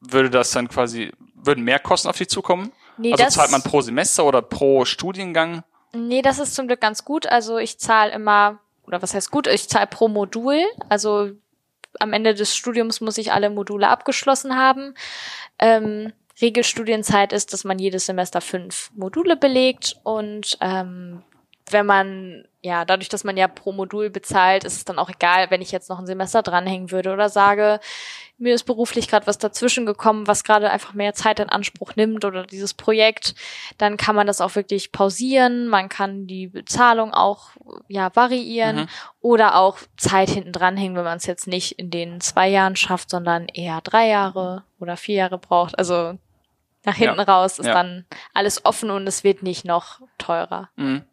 würde 0.00 0.30
das 0.30 0.52
dann 0.52 0.68
quasi, 0.68 1.12
würden 1.34 1.64
mehr 1.64 1.80
Kosten 1.80 2.08
auf 2.08 2.16
dich 2.16 2.28
zukommen? 2.28 2.72
Nee, 2.98 3.12
also 3.12 3.26
zahlt 3.26 3.50
man 3.50 3.62
pro 3.62 3.80
Semester 3.80 4.24
oder 4.24 4.42
pro 4.42 4.84
Studiengang? 4.84 5.64
Nee, 5.92 6.22
das 6.22 6.38
ist 6.38 6.54
zum 6.54 6.68
Glück 6.68 6.80
ganz 6.80 7.04
gut. 7.04 7.26
Also 7.26 7.58
ich 7.58 7.80
zahle 7.80 8.12
immer, 8.12 8.60
oder 8.84 9.02
was 9.02 9.12
heißt 9.12 9.32
gut, 9.32 9.48
ich 9.48 9.68
zahle 9.68 9.88
pro 9.88 10.06
Modul. 10.06 10.62
Also 10.88 11.32
am 12.00 12.12
Ende 12.12 12.34
des 12.34 12.54
Studiums 12.54 13.00
muss 13.00 13.18
ich 13.18 13.32
alle 13.32 13.50
Module 13.50 13.88
abgeschlossen 13.88 14.56
haben. 14.56 14.94
Ähm, 15.58 16.12
Regelstudienzeit 16.40 17.32
ist, 17.32 17.52
dass 17.52 17.64
man 17.64 17.78
jedes 17.78 18.06
Semester 18.06 18.40
fünf 18.40 18.90
Module 18.94 19.36
belegt 19.36 19.96
und 20.02 20.58
ähm, 20.60 21.22
wenn 21.70 21.86
man, 21.86 22.44
ja, 22.62 22.84
dadurch, 22.84 23.08
dass 23.08 23.24
man 23.24 23.36
ja 23.36 23.48
pro 23.48 23.72
Modul 23.72 24.10
bezahlt, 24.10 24.64
ist 24.64 24.76
es 24.76 24.84
dann 24.84 24.98
auch 24.98 25.10
egal, 25.10 25.50
wenn 25.50 25.62
ich 25.62 25.72
jetzt 25.72 25.88
noch 25.88 25.98
ein 25.98 26.06
Semester 26.06 26.42
dranhängen 26.42 26.90
würde 26.90 27.12
oder 27.12 27.28
sage, 27.28 27.80
mir 28.38 28.54
ist 28.54 28.64
beruflich 28.64 29.08
gerade 29.08 29.26
was 29.26 29.38
dazwischen 29.38 29.86
gekommen, 29.86 30.26
was 30.26 30.44
gerade 30.44 30.70
einfach 30.70 30.94
mehr 30.94 31.14
Zeit 31.14 31.40
in 31.40 31.48
Anspruch 31.48 31.96
nimmt 31.96 32.24
oder 32.24 32.44
dieses 32.44 32.74
Projekt, 32.74 33.34
dann 33.78 33.96
kann 33.96 34.14
man 34.14 34.26
das 34.26 34.40
auch 34.40 34.54
wirklich 34.54 34.92
pausieren, 34.92 35.68
man 35.68 35.88
kann 35.88 36.26
die 36.26 36.48
Bezahlung 36.48 37.12
auch 37.14 37.50
ja 37.88 38.14
variieren 38.14 38.76
mhm. 38.76 38.88
oder 39.20 39.56
auch 39.56 39.78
Zeit 39.96 40.28
hinten 40.30 40.52
dranhängen, 40.52 40.96
wenn 40.96 41.04
man 41.04 41.16
es 41.16 41.26
jetzt 41.26 41.46
nicht 41.46 41.78
in 41.78 41.90
den 41.90 42.20
zwei 42.20 42.48
Jahren 42.48 42.76
schafft, 42.76 43.10
sondern 43.10 43.46
eher 43.48 43.80
drei 43.80 44.08
Jahre 44.08 44.64
oder 44.78 44.96
vier 44.96 45.16
Jahre 45.16 45.38
braucht. 45.38 45.78
Also 45.78 46.18
nach 46.86 46.96
hinten 46.96 47.18
ja. 47.18 47.24
raus 47.24 47.58
ist 47.58 47.66
ja. 47.66 47.74
dann 47.74 48.06
alles 48.32 48.64
offen 48.64 48.90
und 48.90 49.06
es 49.06 49.24
wird 49.24 49.42
nicht 49.42 49.64
noch 49.64 50.00
teurer. 50.18 50.70
Mhm. 50.76 51.04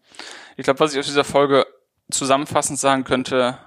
Ich 0.55 0.63
glaube, 0.63 0.79
was 0.79 0.93
ich 0.93 0.99
aus 0.99 1.07
dieser 1.07 1.23
Folge 1.23 1.65
zusammenfassend 2.09 2.79
sagen 2.79 3.03
könnte, 3.03 3.57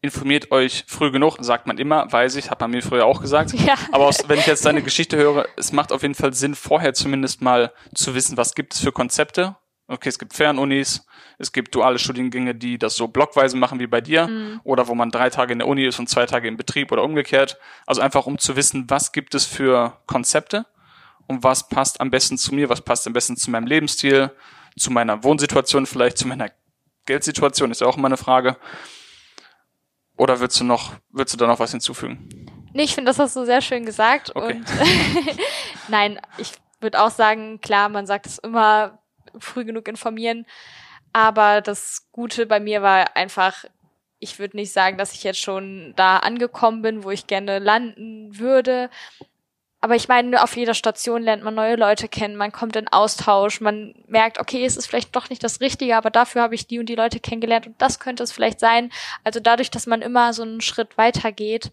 informiert 0.00 0.50
euch 0.50 0.84
früh 0.86 1.10
genug, 1.10 1.38
sagt 1.40 1.66
man 1.66 1.78
immer, 1.78 2.10
weiß 2.12 2.36
ich, 2.36 2.50
hat 2.50 2.60
man 2.60 2.70
mir 2.70 2.82
früher 2.82 3.06
auch 3.06 3.20
gesagt. 3.20 3.52
Ja. 3.66 3.74
Aber 3.92 4.06
aus, 4.06 4.28
wenn 4.28 4.38
ich 4.38 4.46
jetzt 4.46 4.64
deine 4.64 4.82
Geschichte 4.82 5.16
höre, 5.16 5.46
es 5.56 5.72
macht 5.72 5.92
auf 5.92 6.02
jeden 6.02 6.14
Fall 6.14 6.34
Sinn, 6.34 6.54
vorher 6.54 6.94
zumindest 6.94 7.42
mal 7.42 7.72
zu 7.94 8.14
wissen, 8.14 8.36
was 8.36 8.54
gibt 8.54 8.74
es 8.74 8.80
für 8.80 8.92
Konzepte 8.92 9.56
Okay, 9.90 10.10
es 10.10 10.18
gibt 10.18 10.34
Fernunis, 10.34 11.06
es 11.38 11.50
gibt 11.50 11.74
duale 11.74 11.98
Studiengänge, 11.98 12.54
die 12.54 12.76
das 12.76 12.94
so 12.94 13.08
blockweise 13.08 13.56
machen 13.56 13.80
wie 13.80 13.86
bei 13.86 14.02
dir 14.02 14.28
mhm. 14.28 14.60
oder 14.62 14.86
wo 14.86 14.94
man 14.94 15.10
drei 15.10 15.30
Tage 15.30 15.54
in 15.54 15.60
der 15.60 15.68
Uni 15.68 15.86
ist 15.86 15.98
und 15.98 16.10
zwei 16.10 16.26
Tage 16.26 16.46
im 16.46 16.58
Betrieb 16.58 16.92
oder 16.92 17.02
umgekehrt. 17.02 17.58
Also 17.86 18.02
einfach 18.02 18.26
um 18.26 18.38
zu 18.38 18.54
wissen, 18.54 18.84
was 18.88 19.12
gibt 19.12 19.34
es 19.34 19.46
für 19.46 19.98
Konzepte 20.06 20.66
und 21.28 21.44
was 21.44 21.68
passt 21.68 22.00
am 22.00 22.10
besten 22.10 22.36
zu 22.36 22.54
mir, 22.54 22.68
was 22.68 22.80
passt 22.80 23.06
am 23.06 23.12
besten 23.12 23.36
zu 23.36 23.50
meinem 23.50 23.66
Lebensstil, 23.66 24.30
zu 24.76 24.90
meiner 24.90 25.22
Wohnsituation, 25.22 25.86
vielleicht 25.86 26.18
zu 26.18 26.26
meiner 26.26 26.50
Geldsituation, 27.06 27.70
ist 27.70 27.80
ja 27.80 27.86
auch 27.86 27.96
immer 27.96 28.06
eine 28.06 28.16
Frage. 28.16 28.56
Oder 30.16 30.40
willst 30.40 30.58
du 30.58 30.64
noch, 30.64 30.94
willst 31.10 31.32
du 31.32 31.38
da 31.38 31.46
noch 31.46 31.60
was 31.60 31.70
hinzufügen? 31.70 32.28
Nee, 32.72 32.82
ich 32.82 32.94
finde, 32.94 33.10
das 33.10 33.18
hast 33.18 33.36
du 33.36 33.44
sehr 33.44 33.60
schön 33.60 33.86
gesagt. 33.86 34.34
Okay. 34.34 34.54
Und 34.54 34.66
nein, 35.88 36.20
ich 36.38 36.52
würde 36.80 37.00
auch 37.00 37.10
sagen, 37.10 37.60
klar, 37.60 37.88
man 37.88 38.06
sagt 38.06 38.26
es 38.26 38.38
immer, 38.38 38.98
früh 39.38 39.64
genug 39.64 39.86
informieren. 39.88 40.46
Aber 41.12 41.60
das 41.60 42.08
Gute 42.12 42.46
bei 42.46 42.60
mir 42.60 42.82
war 42.82 43.16
einfach, 43.16 43.64
ich 44.18 44.38
würde 44.38 44.56
nicht 44.56 44.72
sagen, 44.72 44.98
dass 44.98 45.12
ich 45.12 45.24
jetzt 45.24 45.40
schon 45.40 45.92
da 45.96 46.18
angekommen 46.18 46.82
bin, 46.82 47.04
wo 47.04 47.10
ich 47.10 47.26
gerne 47.26 47.58
landen 47.58 48.38
würde. 48.38 48.90
Aber 49.80 49.94
ich 49.94 50.08
meine, 50.08 50.42
auf 50.42 50.56
jeder 50.56 50.74
Station 50.74 51.22
lernt 51.22 51.44
man 51.44 51.54
neue 51.54 51.76
Leute 51.76 52.08
kennen, 52.08 52.34
man 52.34 52.50
kommt 52.50 52.74
in 52.74 52.88
Austausch, 52.88 53.60
man 53.60 53.94
merkt, 54.08 54.40
okay, 54.40 54.64
es 54.64 54.76
ist 54.76 54.86
vielleicht 54.86 55.14
doch 55.14 55.30
nicht 55.30 55.44
das 55.44 55.60
Richtige, 55.60 55.96
aber 55.96 56.10
dafür 56.10 56.42
habe 56.42 56.56
ich 56.56 56.66
die 56.66 56.80
und 56.80 56.88
die 56.88 56.96
Leute 56.96 57.20
kennengelernt 57.20 57.68
und 57.68 57.80
das 57.80 58.00
könnte 58.00 58.24
es 58.24 58.32
vielleicht 58.32 58.58
sein. 58.58 58.90
Also 59.22 59.38
dadurch, 59.38 59.70
dass 59.70 59.86
man 59.86 60.02
immer 60.02 60.32
so 60.32 60.42
einen 60.42 60.60
Schritt 60.60 60.98
weiter 60.98 61.30
geht, 61.30 61.70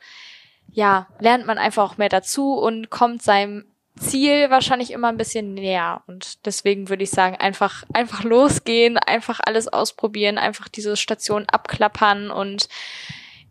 ja, 0.71 1.07
lernt 1.19 1.47
man 1.47 1.57
einfach 1.57 1.83
auch 1.83 1.97
mehr 1.97 2.09
dazu 2.09 2.53
und 2.53 2.91
kommt 2.91 3.23
seinem 3.23 3.65
Ziel 3.97 4.49
wahrscheinlich 4.49 4.91
immer 4.91 5.07
ein 5.07 5.17
bisschen 5.17 5.53
näher. 5.53 6.03
Und 6.07 6.45
deswegen 6.45 6.89
würde 6.89 7.03
ich 7.03 7.11
sagen, 7.11 7.37
einfach, 7.37 7.83
einfach 7.93 8.23
losgehen, 8.23 8.97
einfach 8.97 9.39
alles 9.43 9.67
ausprobieren, 9.67 10.37
einfach 10.37 10.67
diese 10.67 10.97
Station 10.97 11.45
abklappern. 11.47 12.29
Und 12.29 12.67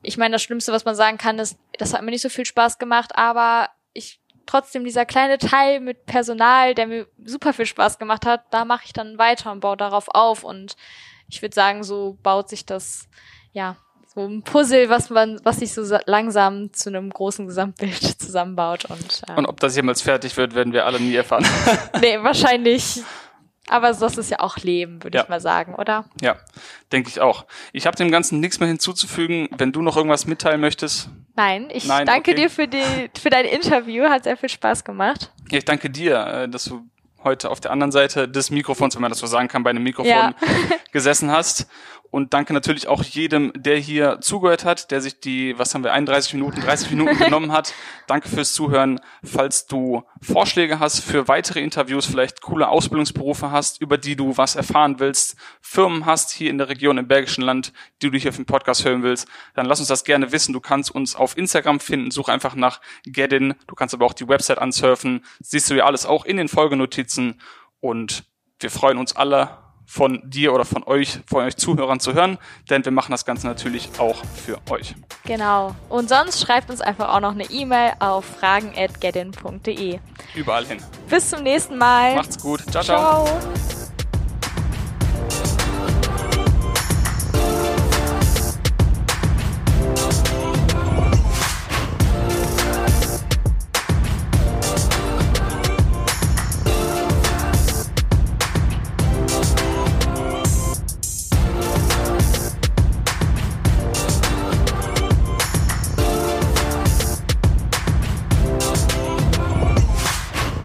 ich 0.02 0.16
meine, 0.16 0.32
das 0.32 0.42
Schlimmste, 0.42 0.72
was 0.72 0.84
man 0.84 0.94
sagen 0.94 1.18
kann, 1.18 1.38
ist, 1.38 1.58
das 1.78 1.94
hat 1.94 2.02
mir 2.02 2.10
nicht 2.10 2.22
so 2.22 2.28
viel 2.28 2.44
Spaß 2.44 2.78
gemacht, 2.78 3.16
aber 3.16 3.70
trotzdem 4.46 4.84
dieser 4.84 5.04
kleine 5.04 5.38
Teil 5.38 5.80
mit 5.80 6.06
Personal, 6.06 6.74
der 6.74 6.86
mir 6.86 7.06
super 7.24 7.52
viel 7.52 7.66
Spaß 7.66 7.98
gemacht 7.98 8.26
hat, 8.26 8.42
da 8.50 8.64
mache 8.64 8.84
ich 8.86 8.92
dann 8.92 9.18
weiter 9.18 9.52
und 9.52 9.60
baue 9.60 9.76
darauf 9.76 10.08
auf. 10.08 10.44
Und 10.44 10.76
ich 11.28 11.42
würde 11.42 11.54
sagen, 11.54 11.84
so 11.84 12.18
baut 12.22 12.48
sich 12.48 12.66
das, 12.66 13.08
ja, 13.52 13.76
so 14.14 14.20
ein 14.20 14.42
Puzzle, 14.42 14.88
was 14.88 15.10
man, 15.10 15.40
was 15.42 15.58
sich 15.58 15.72
so 15.72 15.82
langsam 16.06 16.72
zu 16.72 16.88
einem 16.88 17.10
großen 17.10 17.46
Gesamtbild 17.46 18.00
zusammenbaut. 18.20 18.84
Und, 18.86 19.22
äh, 19.28 19.32
und 19.34 19.46
ob 19.46 19.58
das 19.60 19.74
jemals 19.74 20.02
fertig 20.02 20.36
wird, 20.36 20.54
werden 20.54 20.72
wir 20.72 20.86
alle 20.86 21.00
nie 21.00 21.14
erfahren. 21.14 21.44
nee, 22.00 22.18
wahrscheinlich. 22.22 23.02
Aber 23.68 23.92
das 23.92 24.18
ist 24.18 24.30
ja 24.30 24.40
auch 24.40 24.58
Leben, 24.58 25.02
würde 25.02 25.18
ja. 25.18 25.24
ich 25.24 25.28
mal 25.30 25.40
sagen, 25.40 25.74
oder? 25.74 26.04
Ja, 26.20 26.36
denke 26.92 27.08
ich 27.08 27.20
auch. 27.20 27.46
Ich 27.72 27.86
habe 27.86 27.96
dem 27.96 28.10
Ganzen 28.10 28.40
nichts 28.40 28.60
mehr 28.60 28.68
hinzuzufügen. 28.68 29.48
Wenn 29.56 29.72
du 29.72 29.80
noch 29.80 29.96
irgendwas 29.96 30.26
mitteilen 30.26 30.60
möchtest. 30.60 31.08
Nein, 31.36 31.68
ich 31.72 31.86
Nein, 31.86 32.06
danke 32.06 32.30
okay. 32.30 32.42
dir 32.42 32.50
für, 32.50 32.68
die, 32.68 33.10
für 33.18 33.30
dein 33.30 33.44
Interview. 33.44 34.04
Hat 34.04 34.24
sehr 34.24 34.36
viel 34.36 34.48
Spaß 34.48 34.84
gemacht. 34.84 35.32
Ja, 35.50 35.58
ich 35.58 35.64
danke 35.64 35.90
dir, 35.90 36.18
äh, 36.26 36.48
dass 36.48 36.64
du 36.64 36.84
heute 37.24 37.50
auf 37.50 37.60
der 37.60 37.70
anderen 37.70 37.90
Seite 37.90 38.28
des 38.28 38.50
Mikrofons, 38.50 38.94
wenn 38.94 39.02
man 39.02 39.10
das 39.10 39.18
so 39.18 39.26
sagen 39.26 39.48
kann, 39.48 39.64
bei 39.64 39.70
einem 39.70 39.82
Mikrofon 39.82 40.10
ja. 40.10 40.34
gesessen 40.92 41.30
hast. 41.30 41.66
Und 42.14 42.32
danke 42.32 42.52
natürlich 42.52 42.86
auch 42.86 43.02
jedem, 43.02 43.52
der 43.56 43.76
hier 43.76 44.20
zugehört 44.20 44.64
hat, 44.64 44.92
der 44.92 45.00
sich 45.00 45.18
die, 45.18 45.58
was 45.58 45.74
haben 45.74 45.82
wir, 45.82 45.92
31 45.92 46.34
Minuten, 46.34 46.60
30 46.60 46.90
Minuten 46.92 47.18
genommen 47.18 47.50
hat. 47.50 47.74
Danke 48.06 48.28
fürs 48.28 48.54
Zuhören. 48.54 49.00
Falls 49.24 49.66
du 49.66 50.04
Vorschläge 50.22 50.78
hast 50.78 51.00
für 51.00 51.26
weitere 51.26 51.58
Interviews, 51.58 52.06
vielleicht 52.06 52.40
coole 52.40 52.68
Ausbildungsberufe 52.68 53.50
hast, 53.50 53.80
über 53.80 53.98
die 53.98 54.14
du 54.14 54.36
was 54.36 54.54
erfahren 54.54 55.00
willst, 55.00 55.36
Firmen 55.60 56.06
hast 56.06 56.30
hier 56.30 56.50
in 56.50 56.58
der 56.58 56.68
Region 56.68 56.98
im 56.98 57.08
Bergischen 57.08 57.42
Land, 57.42 57.72
die 58.00 58.12
du 58.12 58.16
hier 58.16 58.28
auf 58.28 58.36
dem 58.36 58.46
Podcast 58.46 58.84
hören 58.84 59.02
willst, 59.02 59.26
dann 59.56 59.66
lass 59.66 59.80
uns 59.80 59.88
das 59.88 60.04
gerne 60.04 60.30
wissen. 60.30 60.52
Du 60.52 60.60
kannst 60.60 60.94
uns 60.94 61.16
auf 61.16 61.36
Instagram 61.36 61.80
finden, 61.80 62.12
such 62.12 62.28
einfach 62.28 62.54
nach 62.54 62.80
Gedin. 63.04 63.54
Du 63.66 63.74
kannst 63.74 63.92
aber 63.92 64.06
auch 64.06 64.14
die 64.14 64.28
Website 64.28 64.60
ansurfen. 64.60 65.24
Siehst 65.40 65.68
du 65.68 65.74
ja 65.74 65.84
alles 65.84 66.06
auch 66.06 66.24
in 66.24 66.36
den 66.36 66.46
Folgenotizen. 66.46 67.40
Und 67.80 68.22
wir 68.60 68.70
freuen 68.70 68.98
uns 68.98 69.16
alle 69.16 69.63
von 69.86 70.20
dir 70.24 70.52
oder 70.52 70.64
von 70.64 70.82
euch, 70.84 71.20
von 71.26 71.44
euch 71.44 71.56
Zuhörern 71.56 72.00
zu 72.00 72.14
hören, 72.14 72.38
denn 72.70 72.84
wir 72.84 72.92
machen 72.92 73.12
das 73.12 73.24
Ganze 73.24 73.46
natürlich 73.46 73.90
auch 73.98 74.16
für 74.34 74.58
euch. 74.70 74.94
Genau. 75.24 75.74
Und 75.88 76.08
sonst 76.08 76.40
schreibt 76.40 76.70
uns 76.70 76.80
einfach 76.80 77.14
auch 77.14 77.20
noch 77.20 77.32
eine 77.32 77.44
E-Mail 77.44 77.92
auf 77.98 78.24
fragen@getin.de. 78.24 79.98
Überall 80.34 80.66
hin. 80.66 80.78
Bis 81.08 81.30
zum 81.30 81.42
nächsten 81.42 81.76
Mal. 81.76 82.14
Macht's 82.14 82.40
gut. 82.40 82.60
ciao. 82.70 82.82
ciao. 82.82 83.24
ciao. 83.26 83.83